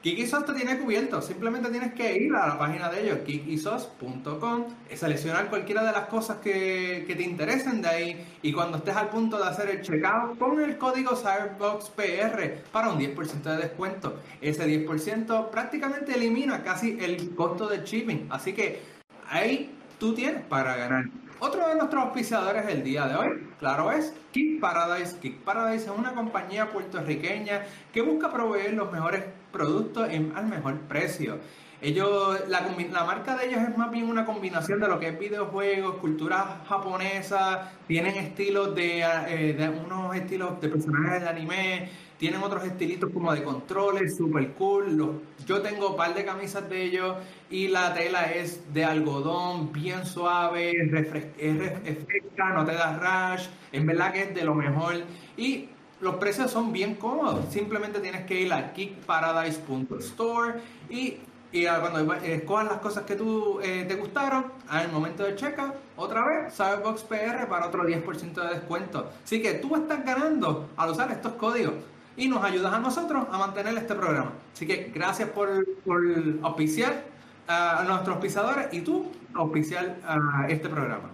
[0.02, 5.50] Kikisos te tiene cubierto, simplemente tienes que ir a la página de ellos, kikisos.com, seleccionar
[5.50, 9.44] cualquiera de las cosas que, te interesen de ahí y cuando estés al punto de
[9.44, 14.18] hacer el checkout, pon el código CyberboxPR para un 10% de descuento.
[14.40, 18.80] Ese 10% prácticamente elimina casi el costo de shipping, así que
[19.28, 21.04] ahí tú tienes para ganar.
[21.42, 25.16] Otro de nuestros auspiciadores el día de hoy, claro es Kick Paradise.
[25.20, 27.62] Kick Paradise es una compañía puertorriqueña
[27.94, 31.38] que busca proveer los mejores productos al mejor precio.
[31.80, 35.18] Ellos, la, la, marca de ellos es más bien una combinación de lo que es
[35.18, 41.88] videojuegos, cultura japonesa, tienen estilos de, eh, de unos estilos de personajes de anime,
[42.20, 45.22] tienen otros estilitos como de controles, super cool.
[45.46, 47.16] yo tengo un par de camisas de ellos
[47.48, 53.46] y la tela es de algodón, bien suave, refresca, no te da rash.
[53.72, 54.96] En verdad que es de lo mejor.
[55.38, 55.70] Y
[56.02, 57.50] los precios son bien cómodos.
[57.50, 61.16] Simplemente tienes que ir a kickparadise.store y,
[61.52, 66.22] y cuando escojas las cosas que tú eh, te gustaron, al momento de checkout, otra
[66.26, 69.10] vez, Cyberbox PR para otro 10% de descuento.
[69.24, 71.72] Así que tú estás ganando al usar estos códigos
[72.16, 74.32] y nos ayudas a nosotros a mantener este programa.
[74.52, 76.02] Así que gracias por, por
[76.42, 77.04] auspiciar
[77.48, 81.10] a nuestros auspiciadores y tú auspiciar a este programa.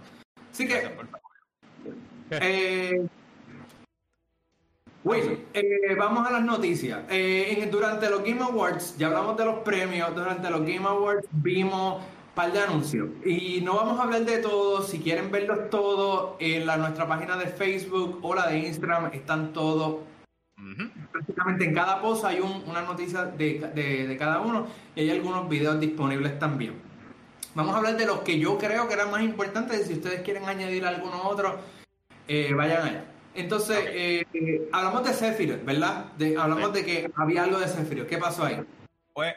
[0.51, 0.91] Así que...
[2.29, 3.07] Eh,
[5.53, 6.99] eh, vamos a las noticias.
[7.09, 11.99] Eh, durante los Game Awards, ya hablamos de los premios, durante los Game Awards vimos
[11.99, 13.09] un par de anuncios.
[13.25, 17.37] Y no vamos a hablar de todos, si quieren verlos todos, en la, nuestra página
[17.37, 19.97] de Facebook o la de Instagram están todos
[21.11, 26.39] Prácticamente en cada post hay una noticia de, cada uno y hay algunos videos disponibles
[26.39, 26.81] también.
[27.53, 29.87] Vamos a hablar de los que yo creo que eran más importantes.
[29.87, 31.55] Si ustedes quieren añadir algunos otros,
[32.27, 33.05] eh, vayan allá.
[33.35, 36.07] Entonces, eh, hablamos de Sephiroth, ¿verdad?
[36.39, 38.07] hablamos de que había algo de Sephiroth.
[38.07, 38.59] ¿Qué pasó ahí?
[39.13, 39.35] Pues,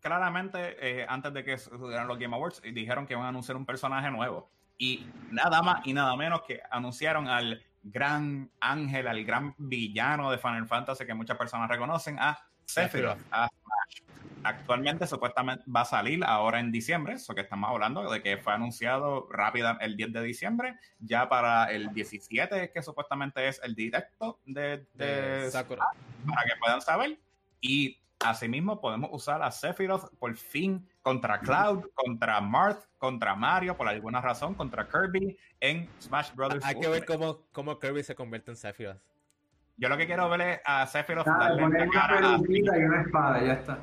[0.00, 3.66] claramente, eh, antes de que sucedieran los Game Awards, dijeron que iban a anunciar un
[3.66, 4.48] personaje nuevo.
[4.78, 10.38] Y nada más y nada menos que anunciaron al gran ángel, al gran villano de
[10.38, 14.16] Final Fantasy que muchas personas reconocen, a Sephiroth, a Smash.
[14.42, 18.52] Actualmente supuestamente va a salir ahora en diciembre, eso que estamos hablando, de que fue
[18.52, 24.38] anunciado rápida el 10 de diciembre, ya para el 17, que supuestamente es el directo
[24.46, 25.84] de, de, Sakura,
[26.28, 27.18] para que puedan saber.
[27.60, 27.98] Y
[28.30, 34.20] asimismo podemos usar a Sephiroth por fin contra Cloud, contra Marth, contra Mario, por alguna
[34.20, 36.64] razón, contra Kirby en Smash Brothers.
[36.64, 39.00] Hay que ver cómo, cómo, Kirby se convierte en Sephiroth.
[39.76, 43.02] Yo lo que quiero ver es a Sephiroth ah, darle una cara a y una
[43.02, 43.78] espada, ya está.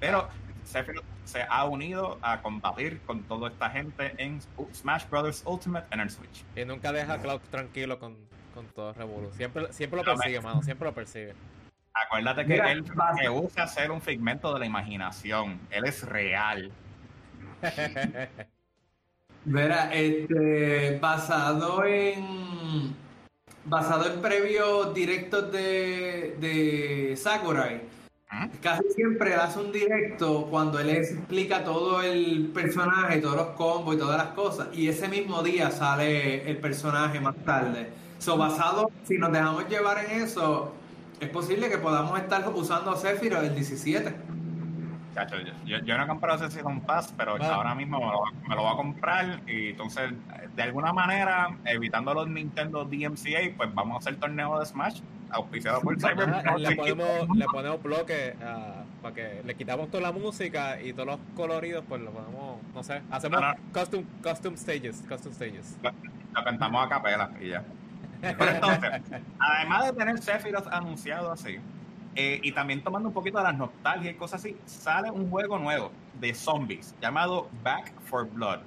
[0.00, 0.28] Pero
[0.64, 4.40] Sephiroth se ha unido a combatir con toda esta gente en
[4.72, 6.44] Smash Brothers Ultimate en el Switch.
[6.56, 8.16] Y nunca deja a Cloud tranquilo con,
[8.54, 9.32] con todo Revolution.
[9.34, 11.34] Siempre, siempre lo persigue, mano, siempre lo persigue.
[11.94, 12.84] Acuérdate que él
[13.20, 15.60] que usa ser un figmento de la imaginación.
[15.70, 16.70] Él es real.
[19.44, 22.94] Verá, este, basado en
[23.64, 27.82] basado en previos directos de, de Sakurai.
[28.30, 28.48] ¿Ah?
[28.62, 33.96] Casi siempre él hace un directo cuando él explica todo el personaje, todos los combos
[33.96, 34.68] y todas las cosas.
[34.72, 37.90] Y ese mismo día sale el personaje más tarde.
[38.18, 40.72] So, basado, si nos dejamos llevar en eso,
[41.24, 44.14] es posible que podamos estar usando Sephiroth el 17
[45.66, 47.98] yo, yo, no he comprado ese Season Pass, pero ahora mismo
[48.48, 50.12] me lo, voy a comprar y entonces,
[50.54, 55.80] de alguna manera, evitando los Nintendo DMCA, pues vamos a hacer torneo de Smash auspiciado
[55.80, 56.58] por Cyberpunk.
[56.58, 61.06] Le ponemos, le ponemos bloques uh, para que le quitamos toda la música y todos
[61.06, 63.40] los coloridos, pues lo ponemos, no sé, hacemos
[63.72, 65.78] Custom, custom stages, custom stages.
[65.82, 67.62] Lo, cantamos a capela y ya.
[68.22, 68.90] Pero entonces,
[69.38, 71.58] además de tener Sephiroth anunciado así,
[72.14, 75.58] eh, y también tomando un poquito de las nostalgias y cosas así, sale un juego
[75.58, 78.60] nuevo de zombies llamado Back for Blood.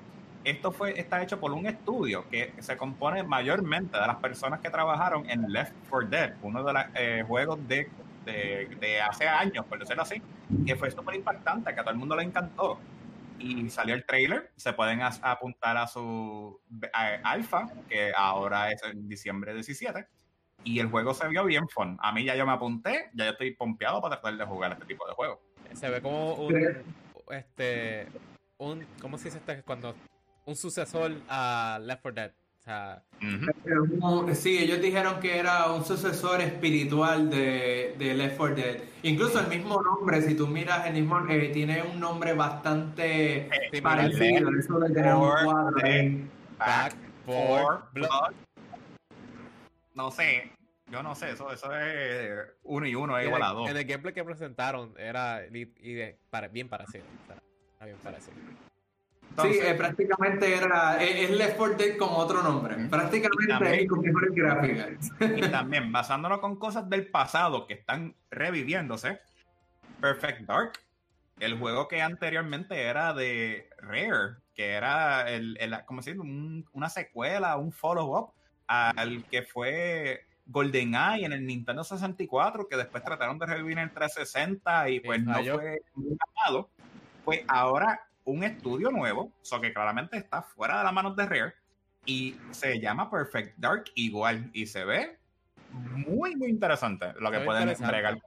[0.44, 4.70] Esto fue, está hecho por un estudio que se compone mayormente de las personas que
[4.70, 7.90] trabajaron en Left 4 Dead, uno de los eh, juegos de,
[8.26, 10.22] de, hace años, por decirlo así,
[10.66, 12.80] que fue súper impactante, que a todo el mundo le encantó.
[13.40, 16.60] Y salió el trailer, se pueden apuntar a su
[17.24, 20.08] alfa, que ahora es en diciembre 17
[20.66, 21.98] y el juego se vio bien fun.
[22.02, 24.86] A mí ya yo me apunté, ya yo estoy pompeado para tratar de jugar este
[24.86, 25.42] tipo de juego.
[25.74, 26.84] Se ve como un,
[27.30, 28.08] este,
[28.58, 29.62] un, ¿cómo se dice este?
[29.64, 29.96] Cuando,
[30.46, 32.32] un sucesor a Left 4 Dead.
[34.34, 38.78] Sí, ellos dijeron que era un sucesor espiritual de, de, Left 4 Dead.
[39.04, 43.82] Incluso el mismo nombre, si tú miras el mismo, eh, tiene un nombre bastante eh,
[43.82, 44.50] parecido.
[44.58, 45.82] Eso de tener un cuadro.
[46.58, 48.34] Back, for blood.
[49.94, 50.52] No sé,
[50.92, 53.70] yo no sé, eso, eso es uno y uno es igual a dos.
[53.70, 57.06] En el gameplay que presentaron era bien parecido.
[57.84, 58.36] bien parecido.
[59.42, 61.04] Sí, eh, prácticamente era.
[61.04, 62.76] Es, Left 4 Dead con otro nombre.
[62.90, 65.12] Prácticamente es con mejores gráficas.
[65.20, 69.20] Y también, basándonos con cosas del pasado que están reviviéndose,
[70.00, 70.74] Perfect Dark,
[71.40, 77.58] el juego que anteriormente era de Rare, que era el, el como decir, una secuela,
[77.58, 78.32] un follow-up
[78.68, 83.92] al que fue GoldenEye en el Nintendo 64, que después trataron de revivir en el
[83.92, 86.70] 360 y pues no fue muy ganado.
[87.24, 91.54] Pues ahora un estudio nuevo, so que claramente está fuera de las manos de Rare,
[92.06, 95.18] y se llama Perfect Dark igual, y se ve
[95.72, 98.20] muy, muy interesante lo que pueden entregar.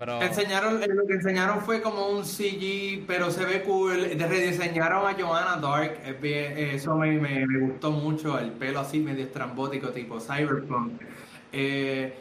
[0.00, 4.10] Enseñaron, lo que enseñaron fue como un CG, pero se ve cool.
[4.18, 6.00] Rediseñaron a Joanna Dark.
[6.22, 8.38] Eso me, me, gustó mucho.
[8.38, 11.00] El pelo así medio estrambótico, tipo cyberpunk.
[11.52, 12.16] Eh,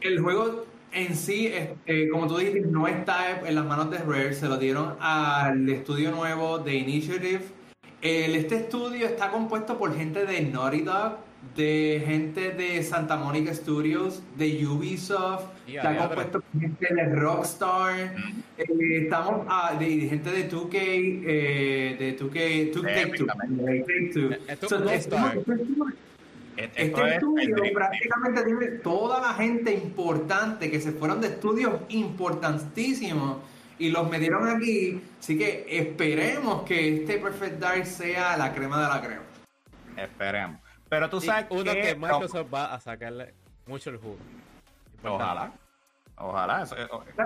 [0.00, 1.50] el juego en sí,
[1.86, 4.32] eh, como tú dijiste, no está en las manos de Rare.
[4.32, 7.42] Se lo dieron al estudio nuevo de Initiative.
[8.00, 11.16] este estudio está compuesto por gente de Naughty Dog,
[11.56, 18.14] de gente de Santa Monica Studios, de Ubisoft, está compuesto por gente de Rockstar,
[18.58, 22.72] eh, estamos ah, de, gente de 2K, eh, de 2K,
[26.56, 33.38] 2K2, este estudio prácticamente tiene toda la gente importante que se fueron de estudios importantísimos
[33.78, 35.02] y los metieron aquí.
[35.18, 39.22] Así que esperemos que este Perfect Dark sea la crema de la crema.
[39.96, 40.60] Esperemos.
[40.88, 43.34] Pero tú sabes uno que, Microsoft va a sacarle
[43.66, 44.18] mucho el jugo.
[45.02, 45.52] Ojalá.
[46.16, 46.64] Ojalá,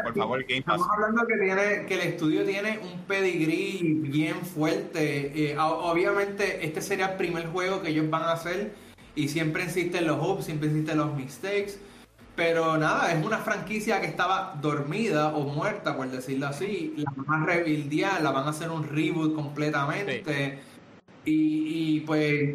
[0.03, 0.81] por favor, Game Pass.
[0.81, 5.51] Estamos hablando que tiene que el estudio tiene un pedigree bien fuerte.
[5.51, 8.73] Eh, obviamente, este sería el primer juego que ellos van a hacer
[9.19, 11.73] y siempre existen los hubs, siempre existen los mistakes.
[12.37, 16.95] Pero nada, es una franquicia que estaba dormida o muerta, por decirlo así.
[16.97, 20.61] La van a rebuildear, la van a hacer un reboot completamente.
[21.25, 22.55] Y, y, pues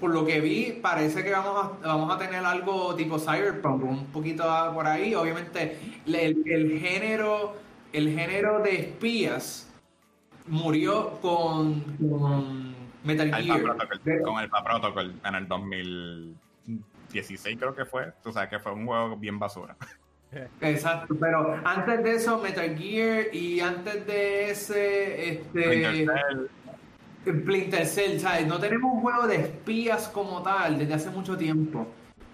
[0.00, 4.06] por lo que vi, parece que vamos a, vamos a tener algo tipo cyberpunk, un
[4.06, 5.14] poquito por ahí.
[5.14, 7.56] Obviamente, el, género,
[7.92, 9.68] el género de espías
[10.46, 12.69] murió con,
[13.04, 13.62] Metal Gear.
[14.22, 18.12] con el Protocol en el 2016 creo que fue.
[18.24, 19.76] O sea, que fue un juego bien basura.
[20.60, 26.06] Exacto, pero antes de eso Metal Gear y antes de ese este
[27.26, 28.46] Splinter Cell, ¿sabes?
[28.46, 31.86] No tenemos un juego de espías como tal desde hace mucho tiempo.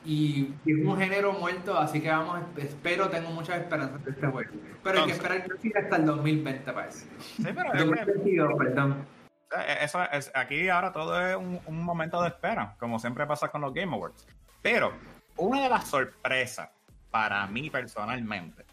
[0.04, 4.50] Y, es un género muerto, así que vamos, espero, tengo muchas esperanzas de este juego.
[4.84, 5.44] Pero hay que esperar
[5.74, 7.06] hasta el 2020, parece.
[7.18, 9.15] Sí, pero 2022, perdón.
[9.57, 13.49] Eh, eso es, aquí ahora todo es un, un, momento de espera, como siempre pasa
[13.49, 14.26] con los Game Awards.
[14.62, 14.92] Pero
[15.36, 16.70] una de las sorpresas
[17.16, 18.64] para mí personalmente,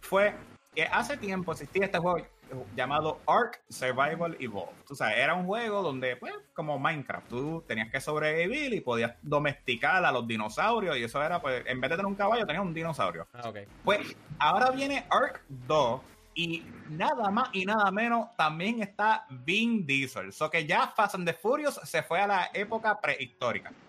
[0.00, 0.34] fue
[0.74, 2.26] que hace tiempo existía este juego
[2.74, 4.90] llamado Ark Survival Evolved.
[4.90, 9.14] O sea, era un juego donde, pues, como Minecraft, tú tenías que sobrevivir y podías
[9.22, 12.64] domesticar a los dinosaurios y eso era, pues, en vez de tener un caballo, tenías
[12.64, 13.28] un dinosaurio.
[13.32, 13.58] Ah, ok.
[13.84, 16.00] Pues ahora viene Ark 2
[16.34, 20.32] y nada más y nada menos también está Vin Diesel.
[20.32, 23.72] So que ya Fast and the Furious se fue a la época prehistórica.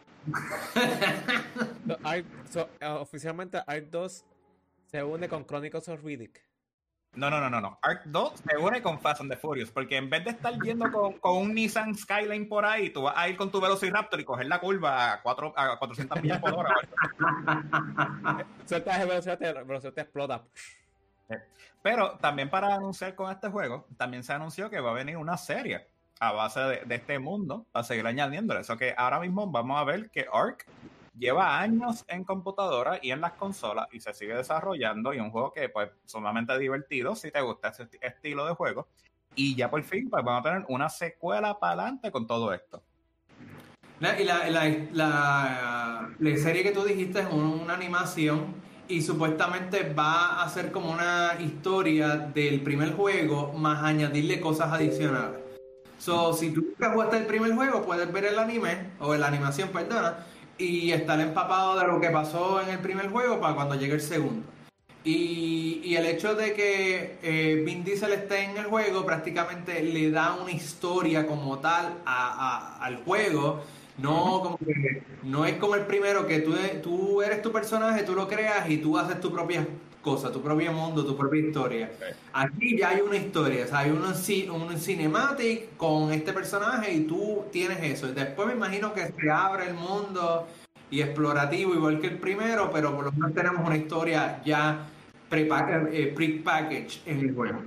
[2.49, 4.25] So, eh, oficialmente Ark 2
[4.85, 6.41] se une con Chronicles of Riddick.
[7.15, 7.79] No, no, no, no, no.
[7.81, 10.91] Ark 2 se une con Fast and the Furious, porque en vez de estar yendo
[10.91, 14.25] con, con un Nissan Skyline por ahí, tú vas a ir con tu Velociraptor y
[14.25, 16.75] coger la curva a, cuatro, a 400 millas por hora.
[18.65, 20.43] Sueltas de velocidad, te, velocidad te explota.
[21.81, 25.37] Pero también para anunciar con este juego, también se anunció que va a venir una
[25.37, 25.87] serie
[26.19, 28.61] a base de, este mundo para seguir añadiéndole.
[28.61, 30.65] Eso que ahora mismo vamos a ver que Ark
[31.17, 35.51] lleva años en computadora y en las consolas y se sigue desarrollando y un juego
[35.53, 38.87] que pues sumamente divertido si te gusta ese esti- estilo de juego.
[39.35, 42.81] Y ya por fin pues vamos a tener una secuela para adelante con todo esto.
[43.99, 48.55] La- y la, la, la- serie que tú dijiste es un- una animación
[48.87, 55.39] y supuestamente va a ser como una historia del primer juego más añadirle cosas adicionales.
[55.97, 59.69] So, si tú nunca jugaste el primer juego, puedes ver el anime, o la animación,
[59.69, 60.25] perdona,
[60.57, 64.01] y estar empapado de lo que pasó en el primer juego para cuando llegue el
[64.01, 64.43] segundo.
[65.05, 70.33] Y, el hecho de que eh, Vin Diesel esté en el juego prácticamente le da
[70.33, 73.63] una historia como tal al juego.
[73.97, 78.13] No, como que, no es como el primero que tú, tú eres tu personaje, tú
[78.13, 79.65] lo creas y tú haces tu propia
[80.01, 81.91] cosa, tu propio mundo, tu propia historia.
[82.33, 87.05] Aquí ya hay una historia, o sea, hay un, un cinematic con este personaje y
[87.05, 88.09] tú tienes eso.
[88.09, 90.45] Y después me imagino que se abre el mundo
[90.91, 94.85] y explorativo igual que el primero, pero por lo menos tenemos una historia ya
[95.29, 97.63] prepa- eh, pre-packaged en el juego.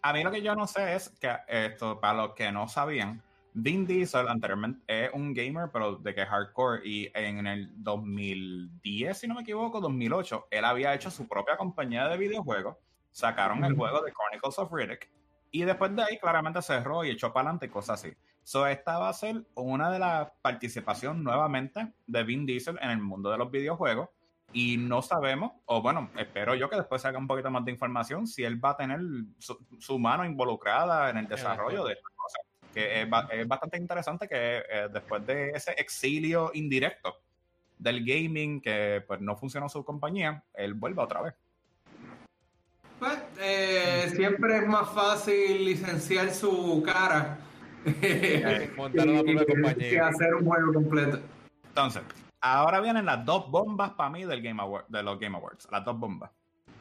[0.00, 3.20] A mí lo que yo no sé es que esto, para los que no sabían,
[3.54, 6.80] Vin Diesel anteriormente es un gamer, pero de que hardcore.
[6.84, 12.08] Y en el 2010, si no me equivoco, 2008, él había hecho su propia compañía
[12.08, 12.76] de videojuegos.
[13.10, 15.10] Sacaron el juego de Chronicles of Riddick.
[15.50, 18.14] Y después de ahí, claramente cerró y echó para adelante y cosas así.
[18.42, 22.98] So, esta va a ser una de las participaciones nuevamente de Vin Diesel en el
[22.98, 24.08] mundo de los videojuegos.
[24.54, 27.72] Y no sabemos, o bueno, espero yo que después se haga un poquito más de
[27.72, 29.00] información si él va a tener
[29.38, 32.11] su, su mano involucrada en el desarrollo de esta.
[32.72, 37.16] Que es, ba- es bastante interesante que eh, después de ese exilio indirecto
[37.78, 41.34] del gaming que pues no funcionó su compañía, él vuelva otra vez.
[42.98, 47.36] Pues, eh, siempre es más fácil licenciar su cara
[48.76, 50.06] Montar una propia que compañía.
[50.06, 51.20] hacer un juego completo.
[51.66, 52.02] Entonces,
[52.40, 55.66] ahora vienen las dos bombas para mí del Game Award, de los Game Awards.
[55.70, 56.30] Las dos bombas.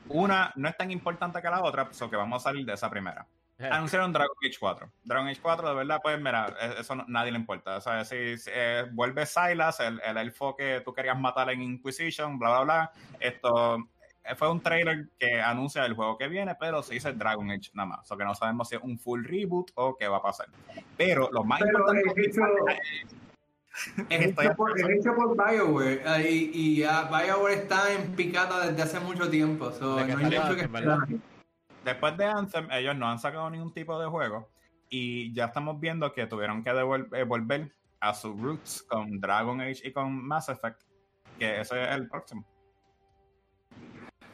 [0.10, 2.89] Una no es tan importante que la otra, so que vamos a salir de esa
[2.89, 3.26] primera.
[3.72, 4.91] Anunciaron Dragon Age 4.
[5.03, 7.78] Dragon Age 4, de verdad, pues mira, eh, eso no- nadie le importa.
[7.78, 11.62] O sea, si, si, eh, vuelve Silas, el, el elfo que tú querías matar en
[11.62, 12.91] Inquisition, bla, bla, bla.
[13.20, 13.78] Esto
[14.24, 17.72] eh, fue un trailer que anuncia el juego que viene, pero se dice Dragon Age
[17.74, 17.99] nada más.
[18.01, 20.47] O sea, que no sabemos si es un full reboot o qué va a pasar.
[20.97, 22.41] Pero lo más Pero importante es hecho,
[24.09, 28.99] es hecho por, es hecho por BioWare eh, y, BioWare está en picata desde hace
[28.99, 29.72] mucho tiempo.
[29.72, 31.31] so no hay salió mucho que.
[31.84, 34.50] Después de Anthem, ellos no han sacado ningún tipo de juego
[34.90, 39.62] y ya estamos viendo que tuvieron que devol- eh, volver a sus roots con Dragon
[39.62, 40.82] Age y con Mass Effect,
[41.40, 42.46] que ese es el próximo.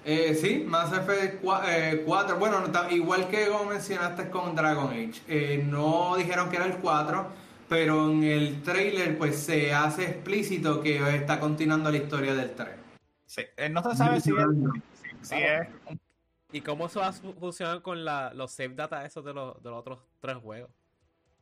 [0.05, 2.37] Eh, sí, Mass Effect 4.
[2.39, 6.65] bueno, no ta- igual que como mencionaste con Dragon Age, eh, no dijeron que era
[6.65, 7.27] el 4,
[7.67, 12.69] pero en el trailer pues se hace explícito que está continuando la historia del 3.
[13.25, 14.37] Sí, eh, no se sabe si es,
[14.93, 15.99] si- si es un-
[16.51, 19.61] ¿Y cómo eso va a fu- funcionar con la, los save data esos de los,
[19.61, 20.71] de los otros tres juegos?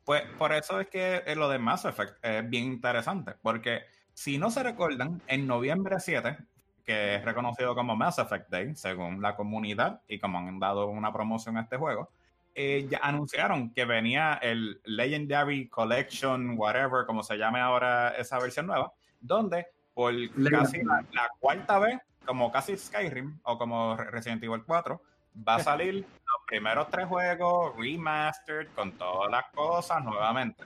[0.04, 3.84] Pues por eso es que eh, lo de Mass Effect es bien interesante, porque
[4.14, 6.38] si no se recuerdan, en noviembre 7,
[6.84, 11.12] que es reconocido como Mass Effect Day, según la comunidad y como han dado una
[11.12, 12.10] promoción a este juego,
[12.54, 18.68] eh, ya anunciaron que venía el Legendary Collection, whatever, como se llame ahora esa versión
[18.68, 20.14] nueva, donde por
[20.50, 25.02] casi la, la cuarta vez, como casi Skyrim o como Re- Resident Evil 4,
[25.48, 30.64] va a salir los primeros tres juegos remastered con todas las cosas nuevamente.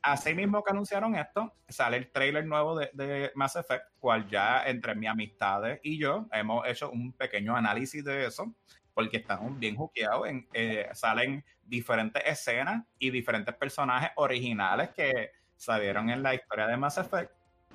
[0.00, 4.64] Así mismo que anunciaron esto, sale el trailer nuevo de, de Mass Effect, cual ya
[4.66, 8.52] entre mis amistades y yo hemos hecho un pequeño análisis de eso,
[8.94, 10.26] porque estamos bien juqueados.
[10.26, 16.76] En, eh, salen diferentes escenas y diferentes personajes originales que salieron en la historia de
[16.76, 17.30] Mass Effect.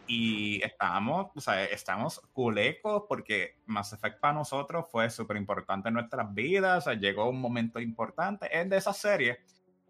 [0.08, 5.96] Y estamos, o sea, estamos culecos porque Mass Effect para nosotros fue súper importante en
[5.96, 8.48] nuestras vidas, o sea, llegó un momento importante.
[8.52, 9.38] Es de esas series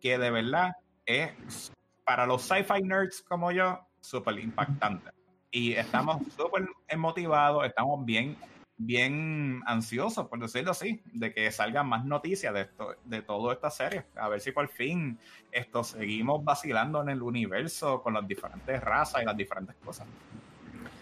[0.02, 0.74] que de verdad
[1.06, 1.72] es
[2.04, 5.12] para los sci-fi nerds como yo, súper impactante.
[5.52, 8.38] Y estamos súper motivados, estamos bien
[8.78, 13.70] bien ansioso, por decirlo así, de que salgan más noticias de esto, de toda esta
[13.70, 14.06] serie.
[14.16, 15.18] A ver si por fin
[15.52, 20.08] esto seguimos vacilando en el universo con las diferentes razas y las diferentes cosas.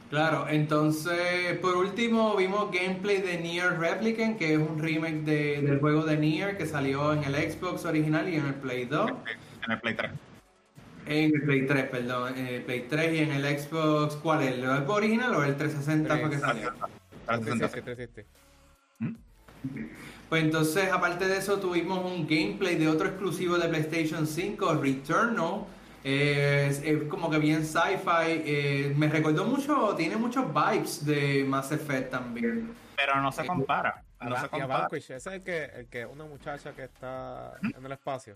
[0.09, 6.03] Claro, entonces por último vimos gameplay de Nier Replicant, que es un remake del juego
[6.03, 9.11] de Nier que salió en el Xbox original y en el Play 2.
[9.65, 10.11] En el Play 3.
[11.07, 14.53] En el Play 3, perdón, en el Play 3 y en el Xbox, ¿cuál es?
[14.53, 16.73] ¿El original o el 360 fue que salió?
[18.99, 19.15] ¿Mm?
[20.29, 25.65] Pues entonces, aparte de eso, tuvimos un gameplay de otro exclusivo de PlayStation 5, Returnal.
[26.03, 28.25] es, como que bien sci-fi.
[28.27, 32.73] Eh, me recordó mucho, tiene muchos vibes de Mass Effect también.
[32.95, 34.03] Pero no se eh, compara.
[34.21, 34.87] No se compara.
[34.91, 37.71] ese es el que, el que una muchacha que está ¿Mm?
[37.77, 38.35] en el espacio.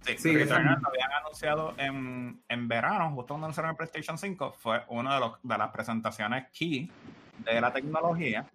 [0.00, 4.56] Sí, sí Returnal lo habían anunciado en, en verano, justo cuando lanzaron el PlayStation 5.
[4.58, 6.90] Fue una de, los, de las presentaciones key
[7.38, 8.46] de la tecnología,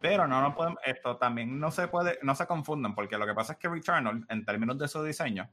[0.00, 3.34] pero no, no podemos, esto también no se puede, no se confunden, porque lo que
[3.34, 5.48] pasa es que Returnal, en términos de su diseño,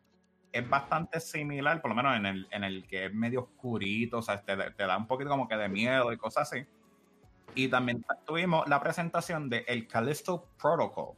[0.51, 4.21] es bastante similar, por lo menos en el, en el que es medio oscurito, o
[4.21, 6.65] sea, te, te da un poquito como que de miedo y cosas así.
[7.55, 11.15] Y también tuvimos la presentación de el Callisto Protocol,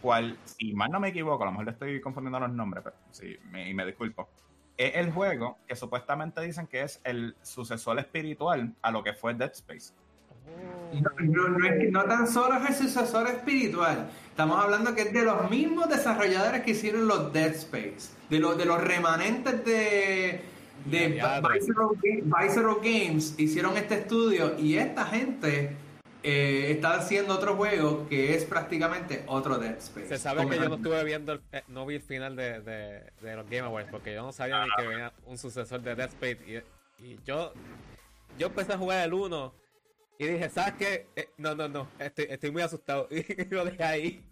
[0.00, 2.96] cual, si mal no me equivoco, a lo mejor le estoy confundiendo los nombres, pero
[3.10, 4.28] sí, me, y me disculpo.
[4.76, 9.34] Es el juego que supuestamente dicen que es el sucesor espiritual a lo que fue
[9.34, 9.92] Dead Space.
[11.92, 16.62] No, tan solo es el sucesor espiritual, estamos hablando que es de los mismos desarrolladores
[16.62, 20.40] que hicieron los Dead Space, de, los de los remanentes de,
[20.86, 25.76] de Visceral, Games, hicieron este estudio y esta gente
[26.22, 30.08] eh, está haciendo otro juego que es prácticamente otro Dead Space.
[30.08, 33.36] Se sabe que yo no estuve viendo, el, eh, no vi el final de, de,
[33.36, 36.38] los Game Awards porque yo no sabía ni que venía un sucesor de Dead Space
[36.46, 37.52] y, y yo,
[38.38, 39.67] yo empecé a jugar el 1
[40.18, 41.06] y dije, ¿sabes qué?
[41.14, 43.08] Eh, no, no, no, estoy, estoy muy asustado.
[43.10, 44.24] Y lo dejé ahí.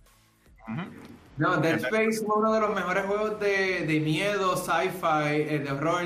[1.37, 5.71] No, Dead Space es uno de los mejores juegos de, de miedo, sci-fi, eh, de
[5.71, 6.05] horror.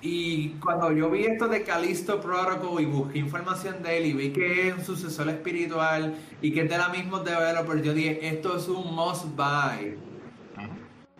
[0.00, 4.32] Y cuando yo vi esto de Callisto Protocol y busqué información de él y vi
[4.32, 8.56] que es un sucesor espiritual y que es de la misma developer, yo dije, esto
[8.56, 9.98] es un must buy.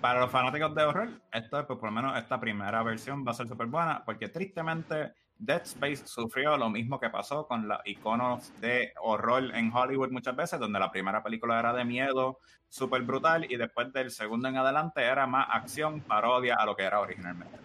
[0.01, 3.34] Para los fanáticos de horror, esto pues, por lo menos esta primera versión va a
[3.34, 8.53] ser súper buena, porque tristemente Dead Space sufrió lo mismo que pasó con los iconos
[8.61, 13.51] de horror en Hollywood muchas veces, donde la primera película era de miedo, súper brutal,
[13.51, 17.57] y después del segundo en adelante era más acción, parodia a lo que era originalmente.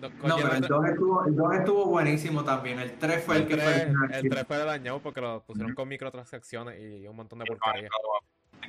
[0.00, 2.78] No, pero el 2 estuvo, estuvo, buenísimo también.
[2.78, 3.92] El 3 fue el, que fue.
[4.12, 7.88] El 3 fue dañado porque lo pusieron con microtransacciones y un montón de porquería.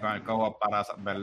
[0.02, 1.18] Con el co para ver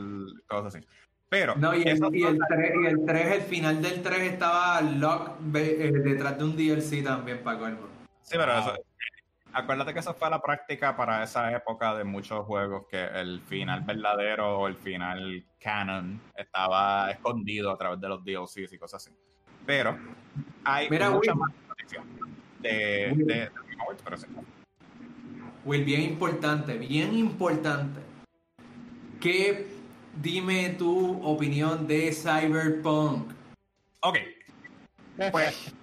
[0.46, 0.86] cosas así.
[1.28, 1.56] Pero.
[1.56, 5.38] No, y el, y el, 3, y el 3, el final del 3 estaba lock
[5.54, 7.88] eh, detrás de un DLC también para colmo.
[8.22, 8.74] Sí, pero eso.
[9.52, 13.80] Acuérdate que eso fue la práctica para esa época de muchos juegos, que el final
[13.82, 19.16] verdadero o el final canon estaba escondido a través de los DLCs y cosas así.
[19.64, 19.96] Pero
[20.62, 21.52] hay Mira, mucha Will, más
[22.60, 23.50] de, de, de,
[24.04, 24.26] pero sí.
[25.64, 28.00] Will, bien importante, bien importante.
[29.20, 29.75] ¿Qué
[30.20, 33.32] dime tu opinión de Cyberpunk.
[34.00, 34.18] Ok.
[35.30, 35.74] Pues,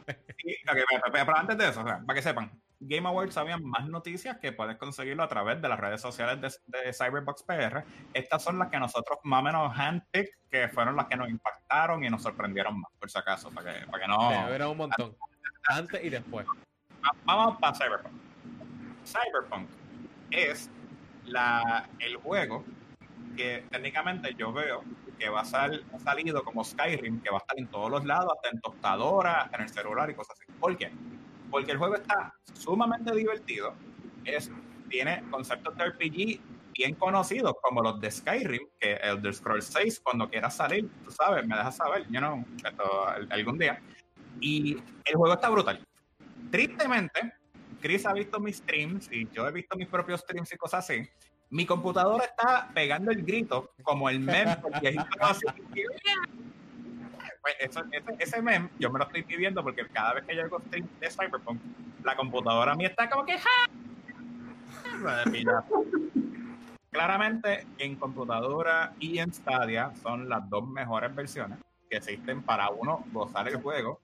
[1.12, 5.24] pero antes de eso, para que sepan, Game Awards había más noticias que puedes conseguirlo
[5.24, 7.84] a través de las redes sociales de, Cyberbox PR.
[8.14, 12.04] Estas son las que nosotros más o menos handpicked, que fueron las que nos impactaron
[12.04, 14.50] y nos sorprendieron más, por si acaso, para que, para que no...
[14.50, 15.16] Era un montón.
[15.68, 16.46] Antes y después.
[17.26, 18.14] Vamos para Cyberpunk.
[19.06, 19.70] Cyberpunk
[20.30, 20.70] es
[21.26, 22.64] la, el juego
[23.36, 24.84] que técnicamente yo veo
[25.18, 28.34] que va a salir salido como Skyrim, que va a estar en todos los lados,
[28.36, 30.52] hasta en tostadoras, hasta en el celular y cosas así.
[30.60, 30.92] ¿Por qué?
[31.50, 33.74] Porque el juego está sumamente divertido,
[34.26, 34.52] es,
[34.90, 36.40] tiene conceptos de RPG
[36.74, 41.12] bien conocidos como los de Skyrim, que el The Scrolls 6, cuando quieras salir, tú
[41.12, 42.46] sabes, me dejas saber, yo no,
[43.30, 43.80] algún día.
[44.40, 45.86] Y el juego está brutal.
[46.52, 47.34] Tristemente,
[47.80, 51.08] Chris ha visto mis streams y yo he visto mis propios streams y cosas así.
[51.54, 55.46] Mi computadora está pegando el grito como el meme, porque así.
[57.42, 60.42] Pues eso, ese, ese, meme yo me lo estoy pidiendo porque cada vez que yo
[60.46, 61.62] hago stream de Cyberpunk,
[62.04, 63.38] la computadora mía está como que
[66.90, 73.06] Claramente en computadora y en Stadia son las dos mejores versiones que existen para uno
[73.12, 74.00] gozar el juego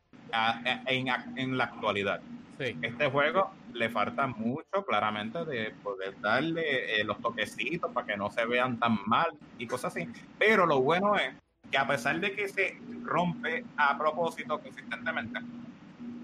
[0.86, 2.22] en, en la actualidad.
[2.60, 8.32] Este juego le falta mucho, claramente, de poder darle eh, los toquecitos para que no
[8.32, 10.07] se vean tan mal y cosas así.
[10.38, 11.34] Pero lo bueno es
[11.70, 15.39] que a pesar de que se rompe a propósito consistentemente,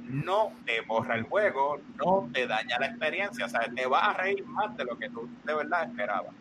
[0.07, 4.13] no te borra el juego, no te daña la experiencia, o sea, te vas a
[4.13, 6.33] reír más de lo que tú de verdad esperabas.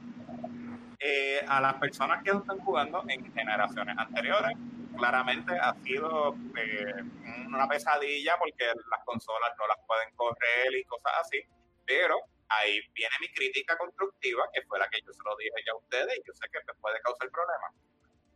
[1.01, 4.57] Eh, a las personas que están jugando en generaciones anteriores,
[4.97, 7.03] claramente ha sido eh,
[7.47, 11.41] una pesadilla porque las consolas no las pueden correr y cosas así,
[11.87, 12.17] pero
[12.49, 15.77] ahí viene mi crítica constructiva, que fue la que yo se lo dije ya a
[15.77, 17.73] ustedes y yo sé que me puede causar problemas.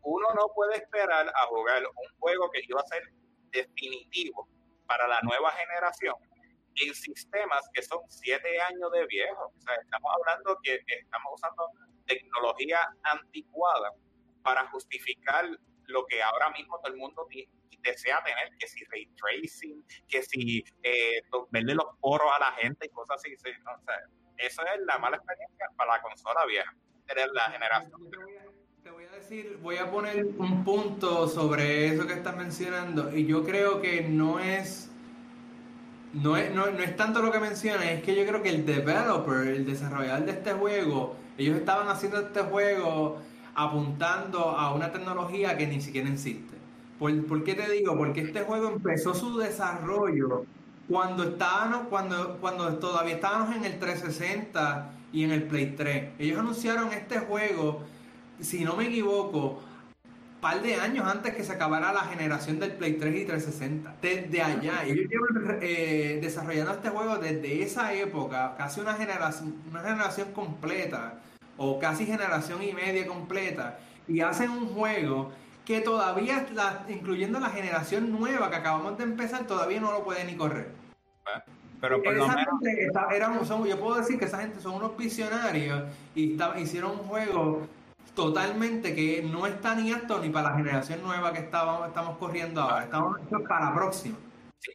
[0.03, 3.03] Uno no puede esperar a jugar un juego que iba a ser
[3.51, 4.49] definitivo
[4.87, 6.15] para la nueva generación
[6.81, 9.53] en sistemas que son siete años de viejo.
[9.59, 11.71] Estamos hablando que estamos usando
[12.07, 13.93] tecnología anticuada
[14.43, 15.45] para justificar
[15.89, 17.26] lo que ahora mismo todo el mundo
[17.82, 22.86] desea tener, que si ray tracing, que si eh, verle los poros a la gente
[22.86, 23.34] y cosas así.
[23.34, 24.01] o sea,
[24.36, 26.74] eso es la mala experiencia para la consola vieja,
[27.07, 28.11] tener la generación.
[28.82, 33.26] Te voy a decir, voy a poner un punto sobre eso que estás mencionando y
[33.26, 34.91] yo creo que no es
[36.14, 38.64] no es, no, no es tanto lo que mencionas, es que yo creo que el
[38.64, 43.20] developer, el desarrollador de este juego, ellos estaban haciendo este juego
[43.59, 46.57] apuntando a una tecnología que ni siquiera existe.
[46.97, 47.97] ¿Por, qué te digo?
[47.97, 50.45] Porque este juego empezó su desarrollo
[50.89, 56.11] cuando estábamos, cuando, cuando todavía estábamos en el 360 y en el Play 3.
[56.21, 57.83] Ellos anunciaron este juego,
[58.41, 59.61] si no me equivoco,
[60.41, 63.97] par de años antes que se acabara la generación del Play 3 y 360.
[64.01, 64.85] Desde allá.
[64.85, 71.19] Ellos llevan eh, desarrollando este juego desde esa época, casi una generación, una generación completa
[71.59, 75.33] o casi generación y media completa, y hacen un juego
[75.67, 76.47] que todavía,
[76.89, 80.71] incluyendo la generación nueva que acabamos de empezar, todavía no lo puede ni correr.
[81.79, 83.49] Pero por lo menos...
[83.67, 85.85] yo puedo decir que esa gente son unos visionarios
[86.15, 87.67] y hicieron un juego
[88.15, 92.63] totalmente que no está ni apto ni para la generación nueva que estamos, estamos corriendo
[92.63, 94.17] ahora, estamos para la próxima.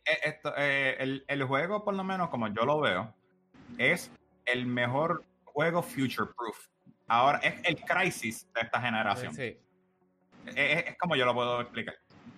[0.06, 3.14] Eh, esto, eh, el, el, juego, por lo menos como yo lo veo,
[3.78, 4.12] es
[4.46, 6.68] el mejor juego future proof
[7.08, 9.36] ahora es el crisis de esta generación.
[10.46, 11.96] Es, como yo lo puedo explicar.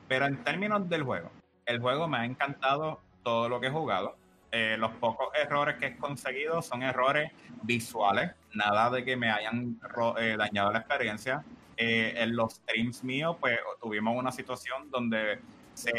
[0.08, 1.32] Pero en términos del juego,
[1.66, 4.16] el juego me ha encantado todo lo que he jugado.
[4.52, 7.32] Eh, los pocos errores que he conseguido son errores
[7.64, 9.80] visuales, nada de que me hayan
[10.20, 11.44] eh, dañado la experiencia.
[11.78, 15.40] Eh, en los streams míos, pues tuvimos una situación donde
[15.74, 15.92] se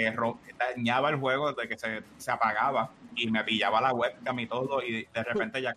[0.59, 4.83] dañaba el juego, de que se, se, apagaba y me pillaba la webcam y todo,
[4.83, 5.77] y de repente ya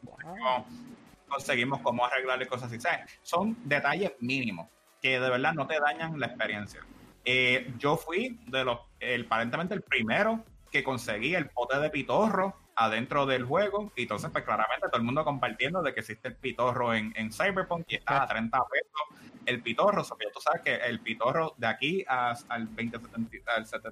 [1.29, 2.79] conseguimos cómo arreglarle cosas así.
[3.21, 4.67] son detalles mínimos
[5.01, 6.81] que de verdad no te dañan la experiencia.
[7.23, 12.55] Eh, yo fui de los, el, aparentemente el primero que conseguí el pote de pitorro
[12.79, 16.35] adentro del juego y entonces pues claramente todo el mundo compartiendo de que existe el
[16.35, 19.19] pitorro en, en Cyberpunk y está a 30 pesos
[19.49, 23.89] el pitorro, so tú sabes que el pitorro de aquí al 2077,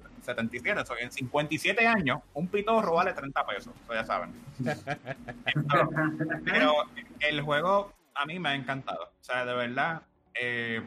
[1.00, 4.32] en 57 años, un pitorro vale 30 pesos, eso ya saben.
[6.44, 6.84] pero,
[7.20, 10.02] el juego a mí me ha encantado, o sea, de verdad,
[10.40, 10.80] eh,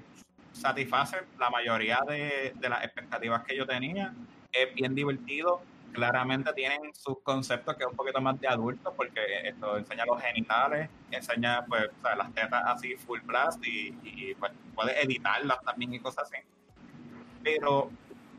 [0.54, 4.14] satisface la mayoría de, de las expectativas que yo tenía,
[4.54, 5.62] es bien divertido,
[5.92, 10.22] claramente tienen sus conceptos que es un poquito más de adultos porque esto enseña los
[10.22, 16.26] genitales, enseña pues las tetas así full blast y, pues puedes editarlas también y cosas
[16.26, 16.44] así.
[17.44, 17.89] Pero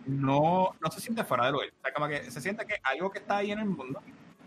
[0.07, 1.69] no, no se siente fuera de lugar.
[1.69, 4.03] O sea, como que se siente que algo que está ahí en el mundo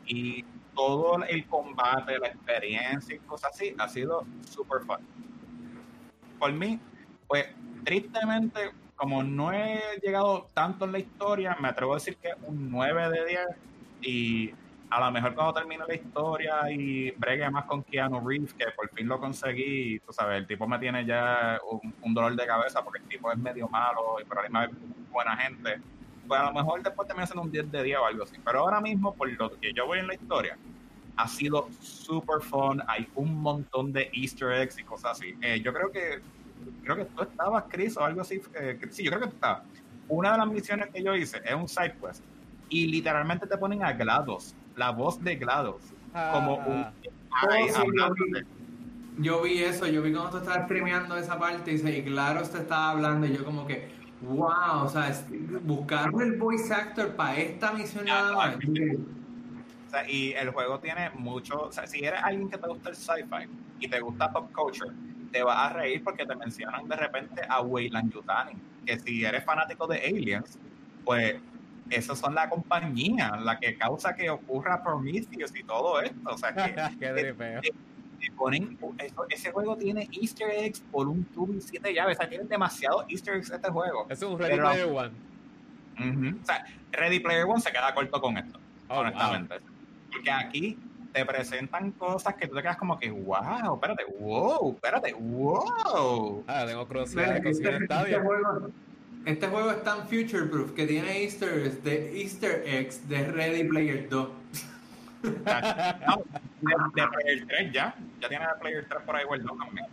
[0.05, 0.43] y
[0.75, 4.97] todo el combate, la experiencia y cosas así ha sido super fun.
[6.39, 6.79] Por mí,
[7.27, 7.47] pues
[7.83, 12.71] tristemente como no he llegado tanto en la historia, me atrevo a decir que un
[12.71, 13.39] 9 de 10
[14.01, 14.53] y
[14.89, 18.89] a lo mejor cuando termine la historia y bregue más con Keanu Reeves, que por
[18.91, 21.59] fin lo conseguí, tú sabes, el tipo me tiene ya
[22.01, 24.69] un, dolor de cabeza porque el tipo es medio malo y por ahí me
[25.11, 25.81] buena gente,
[26.27, 28.35] pues a lo mejor después termina siendo un 10 de 10 o algo así.
[28.43, 30.57] Pero ahora mismo, por lo que yo voy en la historia,
[31.17, 35.35] ha sido super fun, hay un montón de easter eggs y cosas así.
[35.41, 36.21] Eh, yo creo que
[36.83, 38.41] creo que tú estabas, Chris, o algo así.
[38.59, 39.63] Eh, sí, yo creo que tú estabas.
[40.07, 42.23] Una de las misiones que yo hice es un side quest
[42.69, 45.83] y literalmente te ponen a GLaDOS, la voz de GLaDOS,
[46.31, 46.85] como un...
[46.85, 48.13] Oh,
[49.17, 52.57] yo vi eso, yo vi cuando tú estabas streameando esa parte y, y GLaDOS te
[52.59, 53.89] estaba hablando y yo como que,
[54.21, 55.11] wow, o sea,
[55.63, 58.57] buscar el voice actor para esta misión nada más.
[60.07, 63.47] y el juego tiene mucho, o sea, si eres alguien que te gusta el sci-fi
[63.79, 64.91] y te gusta pop culture,
[65.35, 68.53] te vas a reír porque te mencionan de repente a Weyland Yutani,
[68.85, 70.57] que si eres fanático de Aliens,
[71.03, 71.35] pues
[71.89, 76.29] esas son la compañía, la que causa que ocurra Prometheus y todo esto.
[76.29, 76.73] O sea, que,
[78.21, 78.79] Qué ponen,
[79.27, 82.15] ese juego tiene easter eggs por un tubo y siete llaves.
[82.17, 84.07] O sea, tienen demasiados easter eggs este juego.
[84.09, 85.11] Es un Ready Player One.
[86.41, 88.57] O sea, Ready Player One se queda corto con esto,
[88.87, 89.55] oh, honestamente.
[90.13, 90.79] Porque aquí
[91.15, 96.43] te presentan cosas que tú te quedas como que, wow, espérate, wow, espérate, wow.
[96.45, 98.69] Ah, tengo curiosidad de este, este, juego,
[99.25, 103.63] este juego es tan future proof que tiene easter eggs de, easter eggs de Ready
[103.63, 104.29] Player 2.
[105.23, 105.31] no,
[106.61, 109.87] de, Player 3 ya, ya tiene Player 3 por ahí guardado también.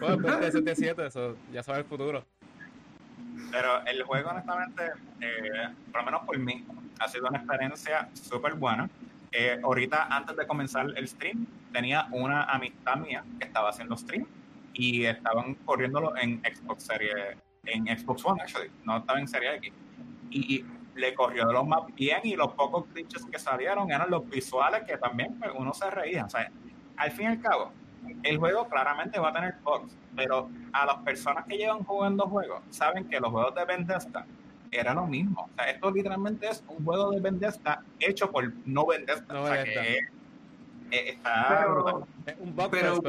[0.00, 2.24] Bueno, pues 7 eso ya sabe el futuro.
[3.52, 6.64] Pero el juego, honestamente, eh, por lo menos por mí,
[7.00, 8.88] ha sido una experiencia súper buena.
[9.36, 14.26] Eh, ahorita, antes de comenzar el stream, tenía una amistad mía que estaba haciendo stream
[14.72, 19.72] y estaban corriéndolo en Xbox Series, en Xbox One, actually, no estaba en Serie X.
[20.30, 20.64] Y,
[20.94, 24.96] le corrió los más bien y los pocos glitches que salieron eran los visuales que
[24.96, 26.24] también pues, uno se reía.
[26.24, 26.48] O sea,
[26.96, 27.72] al fin y al cabo,
[28.22, 32.62] el juego claramente va a tener bugs, pero a las personas que llevan jugando juegos
[32.70, 34.24] saben que los juegos de Bethesda
[34.78, 35.48] era lo mismo.
[35.52, 39.40] O sea, esto literalmente es un juego de Bethesda hecho por no Bethesda.
[39.40, 39.98] o sea, que
[40.90, 42.06] está pero,
[42.40, 43.00] un bug pero,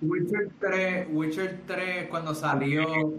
[0.00, 3.14] Witcher, 3, Witcher 3 cuando salió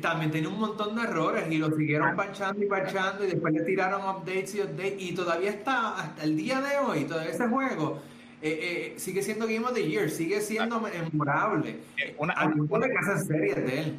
[0.00, 3.62] también tenía un montón de errores y lo siguieron panchando y panchando y después le
[3.62, 8.00] tiraron updates y updates y todavía está hasta el día de hoy, todavía ese juego
[8.40, 11.80] eh, eh, sigue siendo Game of the Year, sigue siendo memorable.
[11.96, 13.96] Eh, una, de él.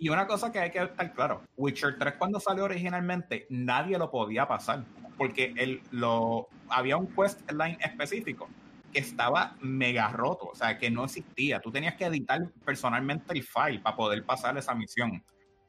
[0.00, 4.12] Y una cosa que hay que estar claro, Witcher 3 cuando salió originalmente, nadie lo
[4.12, 4.84] podía pasar,
[5.16, 8.48] porque él, lo, había un quest line específico
[8.92, 11.60] que estaba mega roto, o sea, que no existía.
[11.60, 15.22] Tú tenías que editar personalmente el file para poder pasar esa misión.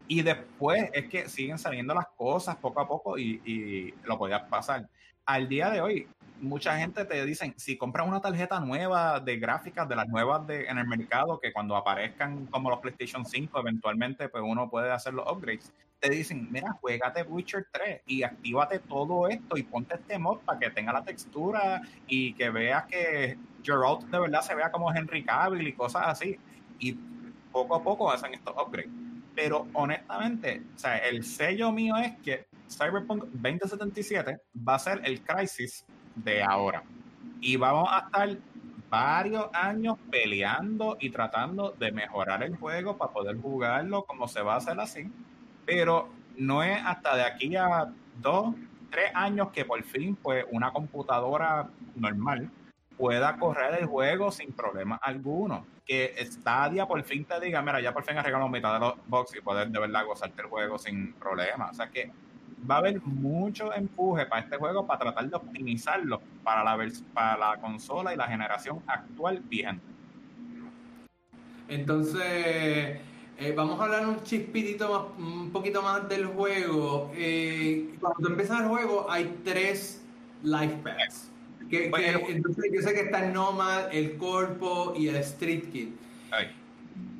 [0.07, 4.43] Y después es que siguen saliendo las cosas poco a poco y, y lo podías
[4.43, 4.87] pasar.
[5.25, 6.07] Al día de hoy,
[6.41, 10.65] mucha gente te dicen, si compras una tarjeta nueva de gráficas, de las nuevas de,
[10.65, 15.13] en el mercado, que cuando aparezcan como los PlayStation 5, eventualmente pues uno puede hacer
[15.13, 20.17] los upgrades, te dicen, mira, juégate Witcher 3 y actívate todo esto y ponte este
[20.17, 24.71] mod para que tenga la textura y que veas que Geralt de verdad se vea
[24.71, 26.37] como Henry Cavill y cosas así.
[26.79, 26.97] Y
[27.51, 28.89] poco a poco hacen estos upgrades.
[29.35, 35.21] Pero honestamente, o sea, el sello mío es que Cyberpunk 2077 va a ser el
[35.21, 35.85] Crisis
[36.15, 36.83] de ahora.
[37.41, 38.37] Y vamos a estar
[38.89, 44.55] varios años peleando y tratando de mejorar el juego para poder jugarlo como se va
[44.55, 45.09] a hacer así.
[45.65, 48.55] Pero no es hasta de aquí a dos,
[48.89, 52.49] tres años que por fin pues una computadora normal
[52.97, 55.65] pueda correr el juego sin problema alguno.
[55.85, 59.35] Que Stadia por fin te diga, mira, ya por fin arreglamos mitad de los box
[59.35, 61.69] y poder de verdad gozarte el juego sin problema.
[61.69, 62.11] O sea que
[62.69, 67.37] va a haber mucho empuje para este juego para tratar de optimizarlo para la, para
[67.37, 69.83] la consola y la generación actual vigente.
[71.67, 77.11] Entonces, eh, vamos a hablar un chispitito más, un poquito más del juego.
[77.15, 80.03] Eh, cuando tú empiezas el juego, hay tres
[80.43, 81.31] life packs.
[81.69, 81.91] Que,
[82.29, 85.89] entonces, yo sé que está el Nomad, el Corpo y el Street Kid.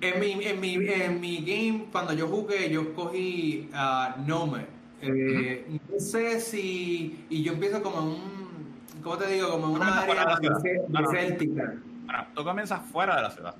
[0.01, 4.63] En mi, en, mi, en mi game, cuando yo jugué, yo cogí a Nomad
[5.01, 7.25] eh, no sé si.
[7.29, 8.79] Y yo empiezo como un.
[9.03, 9.49] ¿Cómo te digo?
[9.51, 10.39] Como una área.
[10.87, 13.55] Bueno, tú comienzas fuera de la ciudad.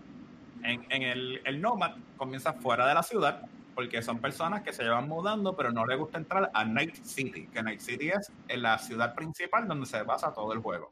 [0.64, 3.48] En, en el, el Nomad comienza fuera de la ciudad
[3.80, 7.48] porque son personas que se llevan mudando, pero no les gusta entrar a Night City,
[7.48, 8.30] que Night City es
[8.60, 10.92] la ciudad principal donde se basa todo el juego.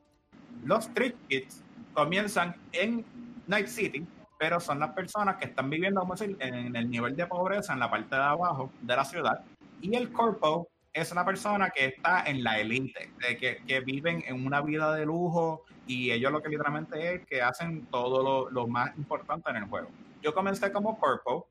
[0.64, 1.62] Los Street Kids
[1.94, 3.04] comienzan en
[3.46, 4.08] Night City,
[4.40, 7.74] pero son las personas que están viviendo, vamos a decir, en el nivel de pobreza
[7.74, 9.44] en la parte de abajo de la ciudad,
[9.82, 14.46] y el corpo es una persona que está en la élite, que, que, viven en
[14.46, 18.68] una vida de lujo y ellos lo que literalmente es que hacen todo lo, lo
[18.68, 19.90] más importante en el juego.
[20.24, 21.48] Yo comencé como corpo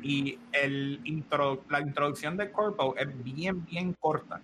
[0.00, 4.40] y el intro, la introducción de corpo es bien, bien corta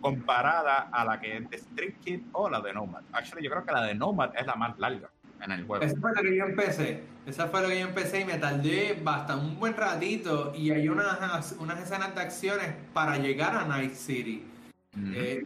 [0.00, 3.02] comparada a la que es de Street Kid o la de Nomad.
[3.12, 5.10] Actually, yo creo que la de Nomad es la más larga
[5.42, 5.84] en el juego.
[5.84, 7.02] Esa fue la que yo empecé.
[7.26, 10.52] Esa fue la que yo empecé y me tardé bastante un buen ratito.
[10.54, 14.44] Y hay unas, unas escenas de acciones para llegar a Night City.
[15.14, 15.44] Eh,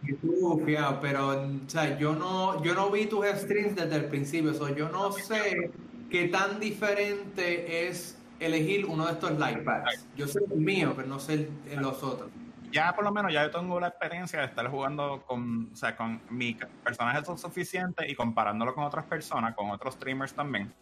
[1.01, 5.11] pero o sea, yo no yo no vi tus streams desde el principio, yo no
[5.11, 5.69] sé
[6.09, 9.59] qué tan diferente es elegir uno de estos light.
[10.15, 12.31] Yo sé el mío, pero no sé los otros
[12.73, 15.95] ya por lo menos ya yo tengo la experiencia de estar jugando con, o sea,
[15.95, 20.73] con mi personaje son suficiente y comparándolo con otras personas, con otros streamers también.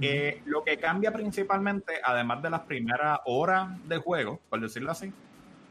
[0.00, 5.12] Eh, lo que cambia principalmente, además de las primeras horas de juego, por decirlo así,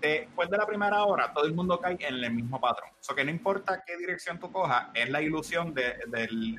[0.01, 2.89] después de la primera hora, todo el mundo cae en el mismo patrón.
[2.99, 5.97] O sea, que no importa qué dirección tú cojas, es la ilusión de,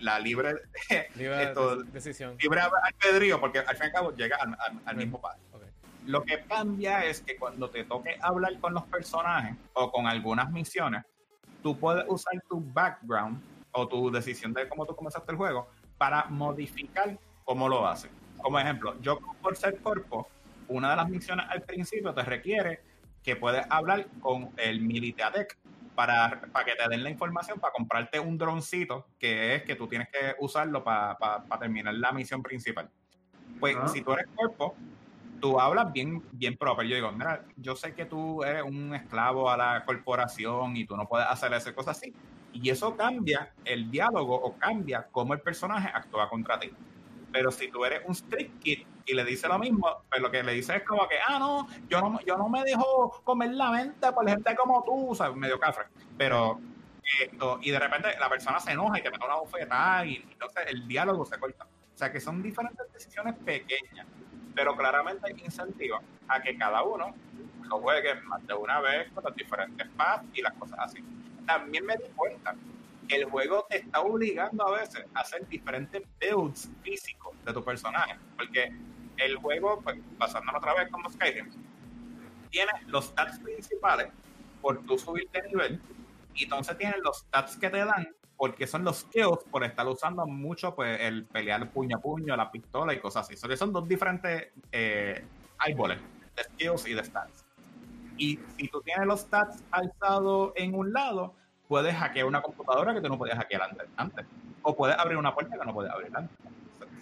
[0.01, 0.55] la libre,
[1.15, 1.55] libre
[1.93, 2.37] decisión.
[2.41, 4.39] Libre albedrío, porque al fin y al cabo llega
[4.85, 5.48] al, mismo patrón.
[6.09, 10.51] Lo que cambia es que cuando te toque hablar con los personajes o con algunas
[10.51, 11.05] misiones,
[11.63, 13.43] tú puedes usar tu background
[13.73, 18.11] o tu decisión de cómo tú comenzaste el juego para modificar cómo lo haces.
[18.39, 20.27] Como ejemplo, yo por ser cuerpo,
[20.69, 22.81] una de las misiones al principio te requiere
[23.23, 25.59] que puedes hablar con el Militadec
[25.95, 29.87] para, para que te den la información para comprarte un droncito que es que tú
[29.87, 32.89] tienes que usarlo para, terminar la misión principal.
[33.61, 34.75] Pues si tú eres cuerpo,
[35.41, 36.87] tú hablas bien, bien proper.
[36.87, 40.97] Yo digo, mira, yo sé que tú eres un esclavo a la corporación y tú
[40.97, 42.13] no puedes hacer esas cosas así.
[42.53, 46.71] Y eso cambia el diálogo o cambia cómo el personaje actúa contra ti.
[47.31, 50.43] Pero si tú eres un strict kid y le dices lo mismo, pues lo que
[50.43, 53.71] le dices es como que, ah, no, yo no, yo no me dejo comer la
[53.71, 55.85] mente por gente como tú, o sea, medio cafre.
[56.17, 56.59] Pero
[57.21, 60.65] esto, y de repente la persona se enoja y te mete una bofetada y entonces
[60.69, 61.65] el diálogo se corta.
[61.65, 64.07] O sea, que son diferentes decisiones pequeñas,
[64.59, 67.15] pero claramente incentivan a que cada uno
[67.63, 70.99] lo juegue más de una vez con los diferentes paths y las cosas así.
[71.47, 72.57] También me di cuenta
[73.09, 78.17] el juego te está obligando a veces a hacer diferentes builds físicos de tu personaje.
[78.37, 78.73] Porque
[79.17, 81.49] el juego, pues, pasándonos otra vez como Skyrim,
[82.51, 84.09] tiene los stats principales
[84.61, 85.81] por tu subir de nivel.
[86.35, 88.09] Y entonces tiene los stats que te dan
[88.39, 92.51] porque son los skills por estar usando mucho pues el pelear puño a puño, la
[92.51, 93.57] pistola y cosas así.
[93.57, 95.25] son dos diferentes eh,
[95.67, 97.45] de skills y de stats.
[98.17, 101.35] Y si tú tienes los stats alzados en un lado,
[101.67, 103.63] puedes hackear una computadora que tú no podías hackear
[103.97, 104.25] antes.
[104.63, 106.37] O puedes abrir una puerta que no podías abrir antes.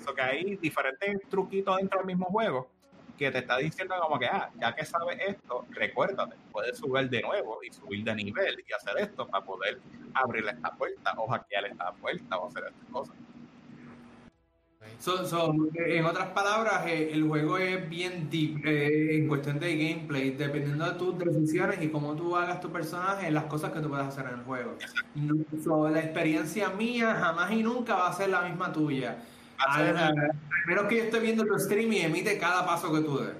[0.09, 2.71] O que hay diferentes truquitos dentro del mismo juego
[3.17, 7.23] que te está diciendo como que, ah, ya que sabes esto, recuérdate, puedes subir de
[7.23, 9.79] nuevo y subir de nivel y hacer esto para poder
[10.15, 13.17] abrir esta puerta o hackear esta puerta o hacer estas cosas
[15.75, 20.85] en otras palabras, eh, el juego es bien deep eh, en cuestión de gameplay, dependiendo
[20.91, 24.27] de tus decisiones y cómo tú hagas tu personaje, las cosas que tú puedes hacer
[24.27, 24.77] en el juego.
[25.91, 29.19] la experiencia mía jamás y nunca va a ser la misma tuya.
[29.59, 30.17] Al,
[30.67, 33.35] menos que yo esté viendo tu stream y emite cada paso que tú des.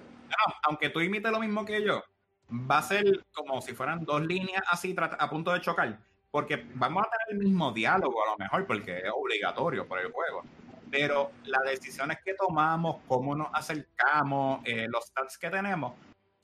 [0.63, 2.03] aunque tú imites lo mismo que yo,
[2.51, 5.99] va a ser como si fueran dos líneas así a punto de chocar.
[6.31, 10.13] Porque vamos a tener el mismo diálogo a lo mejor, porque es obligatorio por el
[10.13, 10.43] juego
[10.91, 15.93] pero las decisiones que tomamos, cómo nos acercamos, eh, los stats que tenemos,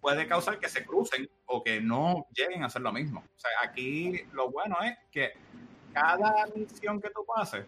[0.01, 3.21] puede causar que se crucen o que no lleguen a hacer lo mismo.
[3.21, 5.33] O sea, aquí lo bueno es que
[5.93, 7.65] cada misión que tú pases,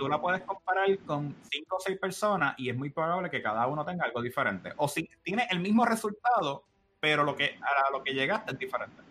[0.00, 3.66] tú la puedes comparar con cinco o seis personas y es muy probable que cada
[3.66, 4.72] uno tenga algo diferente.
[4.78, 6.64] O si tiene el mismo resultado,
[6.98, 9.02] pero lo que, a lo que llegaste es diferente.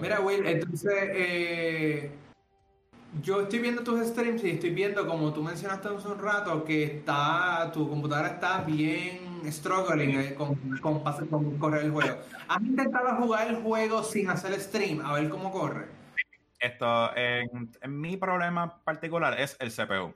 [0.00, 0.92] Mira, Will, entonces...
[0.94, 2.12] Eh
[3.22, 6.84] yo estoy viendo tus streams y estoy viendo, como tú mencionaste hace un rato, que
[6.84, 12.18] está tu computadora está bien struggling eh, con, con, con, correr el juego.
[12.48, 15.00] ¿Has intentado jugar el juego sin hacer stream?
[15.00, 15.97] A ver cómo corre.
[16.58, 20.14] Esto, en, mi problema particular es el CPU.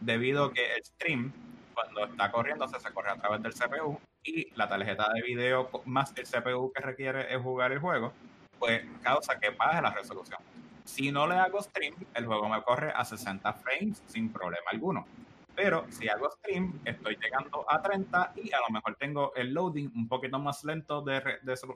[0.00, 1.32] Debido a que el stream,
[1.72, 6.12] cuando está corriendo, se, corre a través del CPU y la tarjeta de video más
[6.16, 8.12] el CPU que requiere es jugar el juego,
[8.58, 10.40] pues causa que baje la resolución.
[10.84, 15.06] Si no le hago stream, el juego me corre a 60 frames sin problema alguno.
[15.54, 19.90] Pero si hago stream, estoy llegando a 30 y a lo mejor tengo el loading
[19.94, 21.20] un poquito más lento de,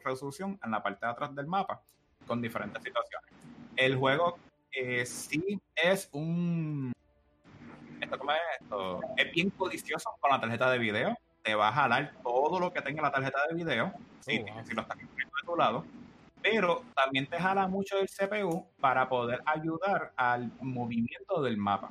[0.05, 1.81] resolución en la parte de atrás del mapa
[2.27, 3.38] con diferentes situaciones.
[3.79, 4.37] El juego
[4.73, 6.93] eh, sí es un...
[8.01, 9.01] Esto, ¿cómo es esto?
[9.17, 11.17] Es bien codicioso con la tarjeta de video.
[11.43, 14.83] Te va a jalar todo lo que tenga la tarjeta de video, oh, si lo
[14.83, 15.85] estás poniendo de tu lado
[16.43, 21.91] pero también te jala mucho el CPU para poder ayudar al movimiento del mapa.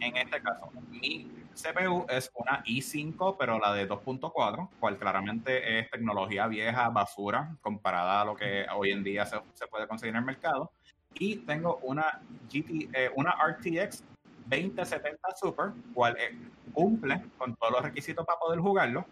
[0.00, 5.90] En este caso, mi CPU es una i5, pero la de 2.4, cual claramente es
[5.90, 10.24] tecnología vieja, basura, comparada a lo que hoy en día se, puede conseguir en el
[10.24, 10.72] mercado.
[11.14, 14.04] Y tengo una, GT, eh, una RTX
[14.46, 16.38] 2070 Super, cual eh,
[16.72, 19.04] cumple con todos los requisitos para poder jugarlo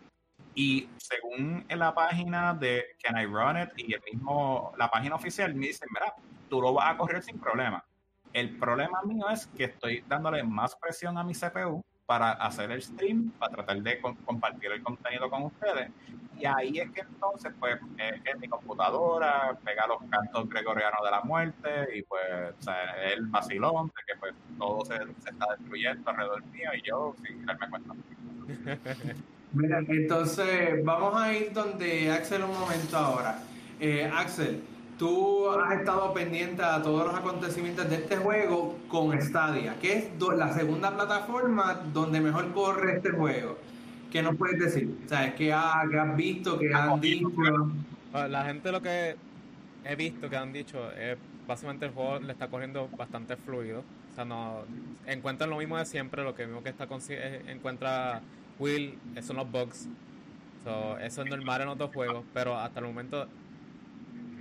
[0.54, 5.14] y según en la página de Can I Run It y el mismo, la página
[5.14, 6.14] oficial me dicen, mira,
[6.48, 7.84] tú lo vas a correr sin problema.
[8.32, 12.80] El problema mío es que estoy dándole más presión a mi CPU para hacer el
[12.80, 15.90] stream, para tratar de compartir el contenido con ustedes.
[16.38, 21.20] Y ahí es que entonces, pues, es mi computadora pega los cantos gregorianos de la
[21.20, 22.24] muerte y pues,
[23.12, 27.44] el vacilón de que pues todo se, se está destruyendo alrededor mío y yo sin
[27.44, 27.94] darme cuenta.
[29.52, 33.38] Mira, entonces vamos a ir donde Axel un momento ahora.
[33.80, 34.62] Eh, Axel,
[34.98, 40.08] tú has estado pendiente a todos los acontecimientos de este juego con Stadia, que es
[40.36, 43.56] la segunda plataforma donde mejor corre este juego.
[44.10, 44.98] ¿Qué nos puedes decir?
[45.04, 47.28] O sea, ¿qué, has visto, qué han dicho?
[48.12, 49.16] La gente lo que
[49.84, 53.80] he visto que han dicho es básicamente el juego le está corriendo bastante fluido.
[53.80, 54.64] O sea, no
[55.06, 56.88] encuentran lo mismo de siempre, lo que mismo que está
[57.48, 58.20] encuentra
[58.58, 59.88] Will, son los bugs.
[61.02, 63.28] eso es normal en otros juegos, pero hasta el momento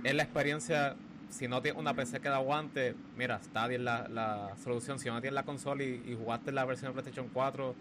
[0.04, 0.96] es la experiencia.
[1.28, 4.98] Si no tienes una PC que da aguante, mira, Stadia es la, la solución.
[4.98, 7.74] Si no tienes la consola y, jugaste la versión de PlayStation 4,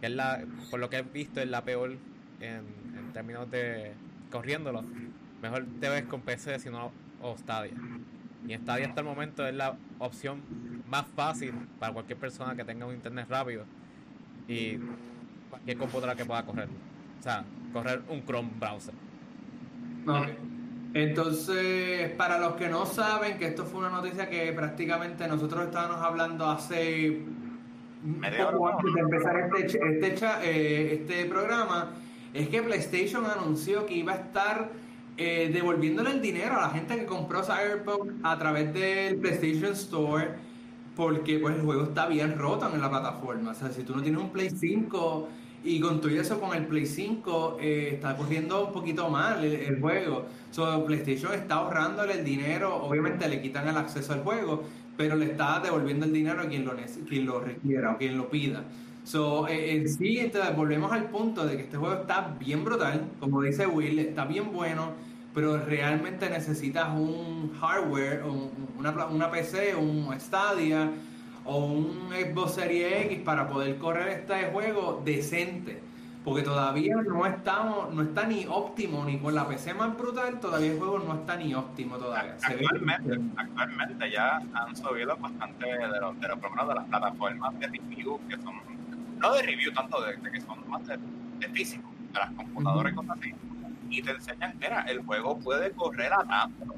[0.00, 1.98] que es la, por lo que he visto, es la peor
[2.40, 2.64] en,
[2.96, 3.92] en términos de
[4.30, 4.84] corriéndolo.
[5.42, 7.74] Mejor te ves con PC si no o Stadia.
[8.46, 10.40] Y Stadia hasta el momento es la opción
[10.88, 13.64] más fácil para cualquier persona que tenga un internet rápido
[14.46, 14.78] y
[15.50, 16.68] cualquier computadora que pueda correr.
[17.20, 18.94] O sea, correr un Chrome browser.
[20.94, 26.00] Entonces, para los que no saben, que esto fue una noticia que prácticamente nosotros estábamos
[26.00, 27.22] hablando hace
[28.52, 31.90] poco antes de empezar este, este, eh, este programa,
[32.32, 34.70] es que PlayStation anunció que iba a estar
[35.16, 40.48] eh, devolviéndole el dinero a la gente que compró Cyberpunk a través del PlayStation Store
[40.98, 43.52] porque pues el juego está bien roto en la plataforma.
[43.52, 45.28] O sea, si tú no tienes un Play 5
[45.64, 49.80] y con todo eso con el Play 5 eh, está corriendo un poquito mal el,
[49.80, 50.26] juego.
[50.50, 54.64] So, PlayStation está ahorrándole el dinero, obviamente le quitan el acceso al juego,
[54.96, 56.74] pero le está devolviendo el dinero a quien lo,
[57.08, 58.64] quien lo requiera o quien lo pida.
[59.04, 63.08] So, eh, en sí, entonces, volvemos al punto de que este juego está bien brutal,
[63.20, 68.24] como dice Will, está bien bueno pero realmente necesitas un hardware,
[68.76, 70.90] una, una PC, un Stadia
[71.48, 75.82] o un Xbox Series X para poder correr este juego decente.
[76.24, 80.72] Porque todavía no estamos, no está ni óptimo, ni con la PC más brutal, todavía
[80.72, 82.36] el juego no está ni óptimo todavía.
[82.42, 88.20] Actualmente, actualmente ya han subido bastante de los, de los de las plataformas de review,
[88.28, 88.56] que son,
[89.18, 90.98] no de review tanto, de, que son más de,
[91.54, 93.34] físico, de las computadoras y cosas así
[93.90, 96.74] y te enseñan, mira, el juego puede correr a tanto,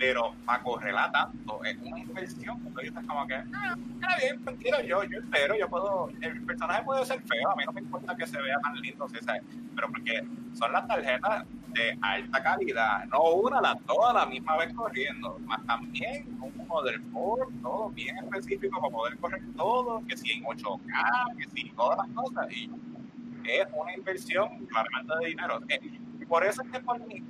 [0.00, 4.42] pero para correr a tanto es una inversión, porque estás como que, ah, está bien,
[4.42, 7.82] tranquilo, yo, yo espero, yo puedo, el personaje puede ser feo, a mí no me
[7.82, 9.42] importa que se vea tan lindo, ¿sí sabes?
[9.76, 14.56] pero porque son las tarjetas de alta calidad, no una, las todas a la misma
[14.56, 20.16] vez corriendo, más también un model board, todo bien específico para poder correr todo, que
[20.16, 22.70] si en 8K, que si todas las cosas, y
[23.44, 25.60] es una inversión claramente de dinero.
[26.26, 27.22] Por eso es que por mi,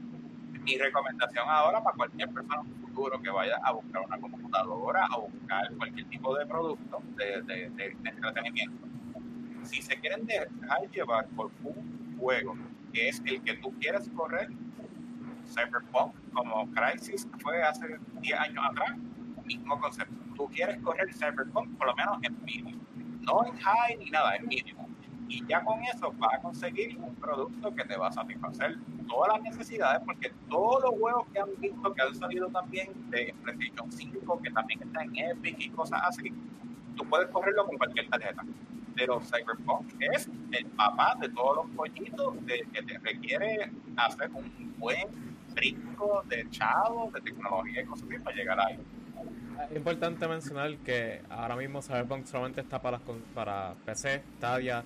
[0.70, 5.28] mi recomendación ahora para cualquier persona en futuro que vaya a buscar una computadora o
[5.28, 8.86] buscar cualquier tipo de producto de, de, de, entretenimiento,
[9.64, 12.56] si se quieren dejar llevar por un juego
[12.92, 14.48] que es el que tú quieres correr,
[15.46, 18.96] Cyberpunk, como Crisis fue hace 10 años atrás,
[19.44, 20.14] mismo concepto.
[20.36, 22.80] Tú quieres correr Cyberpunk por lo menos en mínimo,
[23.22, 24.88] no en high ni nada, en mínimo.
[25.28, 28.76] Y ya con eso vas a conseguir un producto que te va a satisfacer
[29.10, 33.34] todas las necesidades, porque todos los juegos que han visto que han salido también de
[33.42, 36.32] PlayStation 5, que también están en Epic y cosas así,
[36.96, 38.42] tú puedes correrlo con cualquier tarjeta.
[38.94, 44.74] Pero Cyberpunk es el papá de todos los pollitos de, que te requiere hacer un
[44.78, 45.08] buen
[45.54, 48.78] brinco de chavo, de tecnología y cosas así para llegar ahí.
[49.68, 53.00] Es importante mencionar que ahora mismo Cyberpunk solamente está para,
[53.34, 54.84] para PC, Stadia,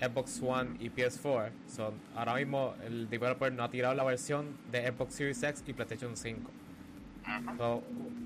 [0.00, 1.50] Xbox One y PS4.
[1.68, 5.72] Son ahora mismo el developer no ha tirado la versión de Xbox Series X y
[5.72, 6.50] PlayStation 5.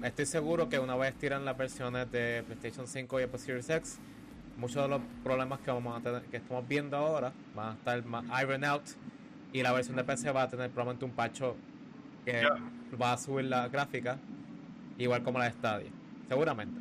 [0.04, 3.98] estoy seguro que una vez tiran las versiones de PlayStation 5 y Xbox Series X,
[4.56, 8.04] muchos de los problemas que vamos a tener, que estamos viendo ahora, van a estar
[8.04, 8.84] más iron out
[9.52, 11.56] y la versión de PC va a tener probablemente un pacho
[12.24, 12.42] que
[13.00, 14.18] va a subir la gráfica
[14.98, 15.90] igual como la Stadia,
[16.28, 16.78] seguramente.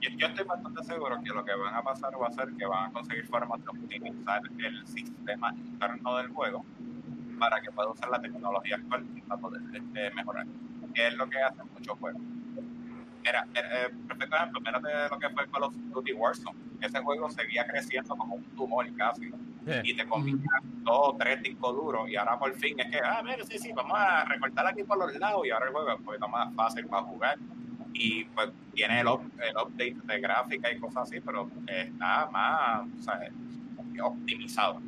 [0.00, 2.64] Yo, yo estoy bastante seguro que lo que van a pasar va a ser que
[2.64, 6.64] van a conseguir formas de optimizar el sistema interno del juego
[7.38, 10.46] para que pueda usar la tecnología actual para poder este, mejorar,
[10.94, 12.22] que es lo que hacen muchos juegos.
[13.24, 16.58] Era, eh, perfecto ejemplo, de lo que fue Call of Duty Warzone.
[16.80, 19.30] Ese juego seguía creciendo como un tumor casi.
[19.84, 20.40] Y te comían
[20.82, 22.08] dos, tres discos duros.
[22.08, 24.98] Y ahora por fin es que, ah, mira, sí, sí, vamos a recortar aquí por
[24.98, 25.46] los lados.
[25.46, 27.38] Y ahora el juego es un poquito más fácil para jugar.
[27.92, 33.02] Y pues tiene el, el update de gráfica y cosas así, pero está más o
[33.02, 33.30] sea,
[34.02, 34.80] optimizado.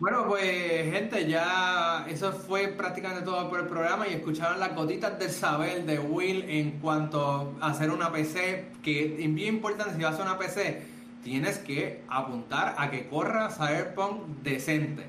[0.00, 5.18] Bueno, pues gente, ya eso fue prácticamente todo por el programa y escucharon las gotitas
[5.18, 10.02] del saber de Will en cuanto a hacer una PC, que es bien importante si
[10.02, 10.82] vas a hacer una PC,
[11.24, 15.06] tienes que apuntar a que corra Cyberpunk decente.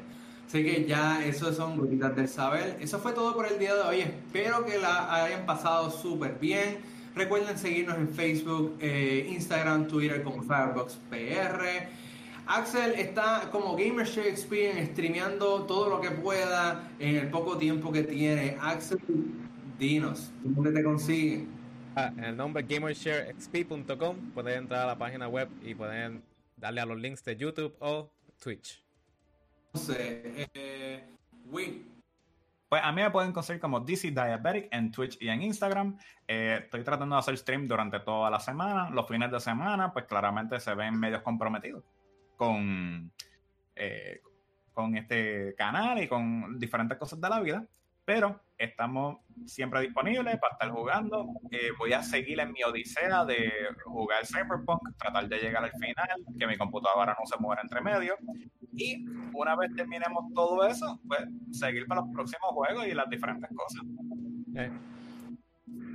[0.48, 2.78] Así que ya eso son gotitas del saber.
[2.80, 4.00] Eso fue todo por el día de hoy.
[4.02, 6.78] Espero que la hayan pasado súper bien.
[7.16, 11.90] Recuerden seguirnos en Facebook, eh, Instagram, Twitter como Firebox PR.
[12.48, 18.04] Axel está como Gamer Experience streameando todo lo que pueda en el poco tiempo que
[18.04, 18.58] tiene.
[18.62, 19.00] Axel,
[19.80, 21.55] dinos, ¿dónde te consiguen?
[21.98, 26.22] Ah, en el nombre gamersharexp.com pueden entrar a la página web y pueden
[26.58, 28.84] darle a los links de YouTube o Twitch.
[29.98, 31.04] Eh,
[31.50, 35.98] pues a mí me pueden conseguir como DC Diabetic en Twitch y en Instagram.
[36.28, 38.90] Eh, estoy tratando de hacer stream durante toda la semana.
[38.90, 41.86] Los fines de semana, pues claramente se ven medios comprometidos
[42.36, 43.10] con,
[43.74, 44.22] eh,
[44.74, 47.66] con este canal y con diferentes cosas de la vida
[48.06, 51.28] pero estamos siempre disponibles para estar jugando.
[51.52, 53.52] Eh, voy a seguir en mi odisea de
[53.84, 58.16] jugar Cyberpunk, tratar de llegar al final, que mi computadora no se muera entre medio.
[58.74, 63.50] Y una vez terminemos todo eso, pues seguir para los próximos juegos y las diferentes
[63.56, 63.82] cosas.
[64.56, 64.72] Eh.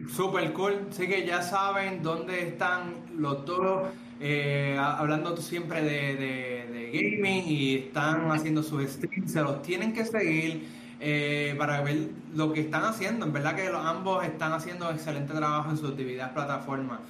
[0.09, 3.89] Super cool, así que ya saben dónde están los dos
[4.19, 10.05] eh, hablando siempre de, de gaming y están haciendo sus streams, se los tienen que
[10.05, 13.25] seguir eh, para ver lo que están haciendo.
[13.27, 17.01] En verdad que los, ambos están haciendo excelente trabajo en sus actividades plataformas.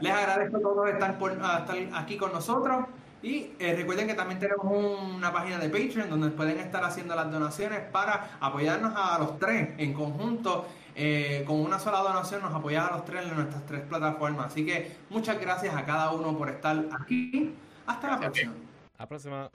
[0.00, 2.86] Les agradezco a todos estar, por, estar aquí con nosotros.
[3.22, 7.30] Y eh, recuerden que también tenemos una página de Patreon donde pueden estar haciendo las
[7.30, 10.66] donaciones para apoyarnos a los tres en conjunto.
[10.94, 14.46] Eh, con una sola donación nos apoya a los tres en nuestras tres plataformas.
[14.46, 17.54] Así que muchas gracias a cada uno por estar aquí.
[17.86, 18.52] Hasta la próxima.
[18.92, 19.50] Hasta la próxima.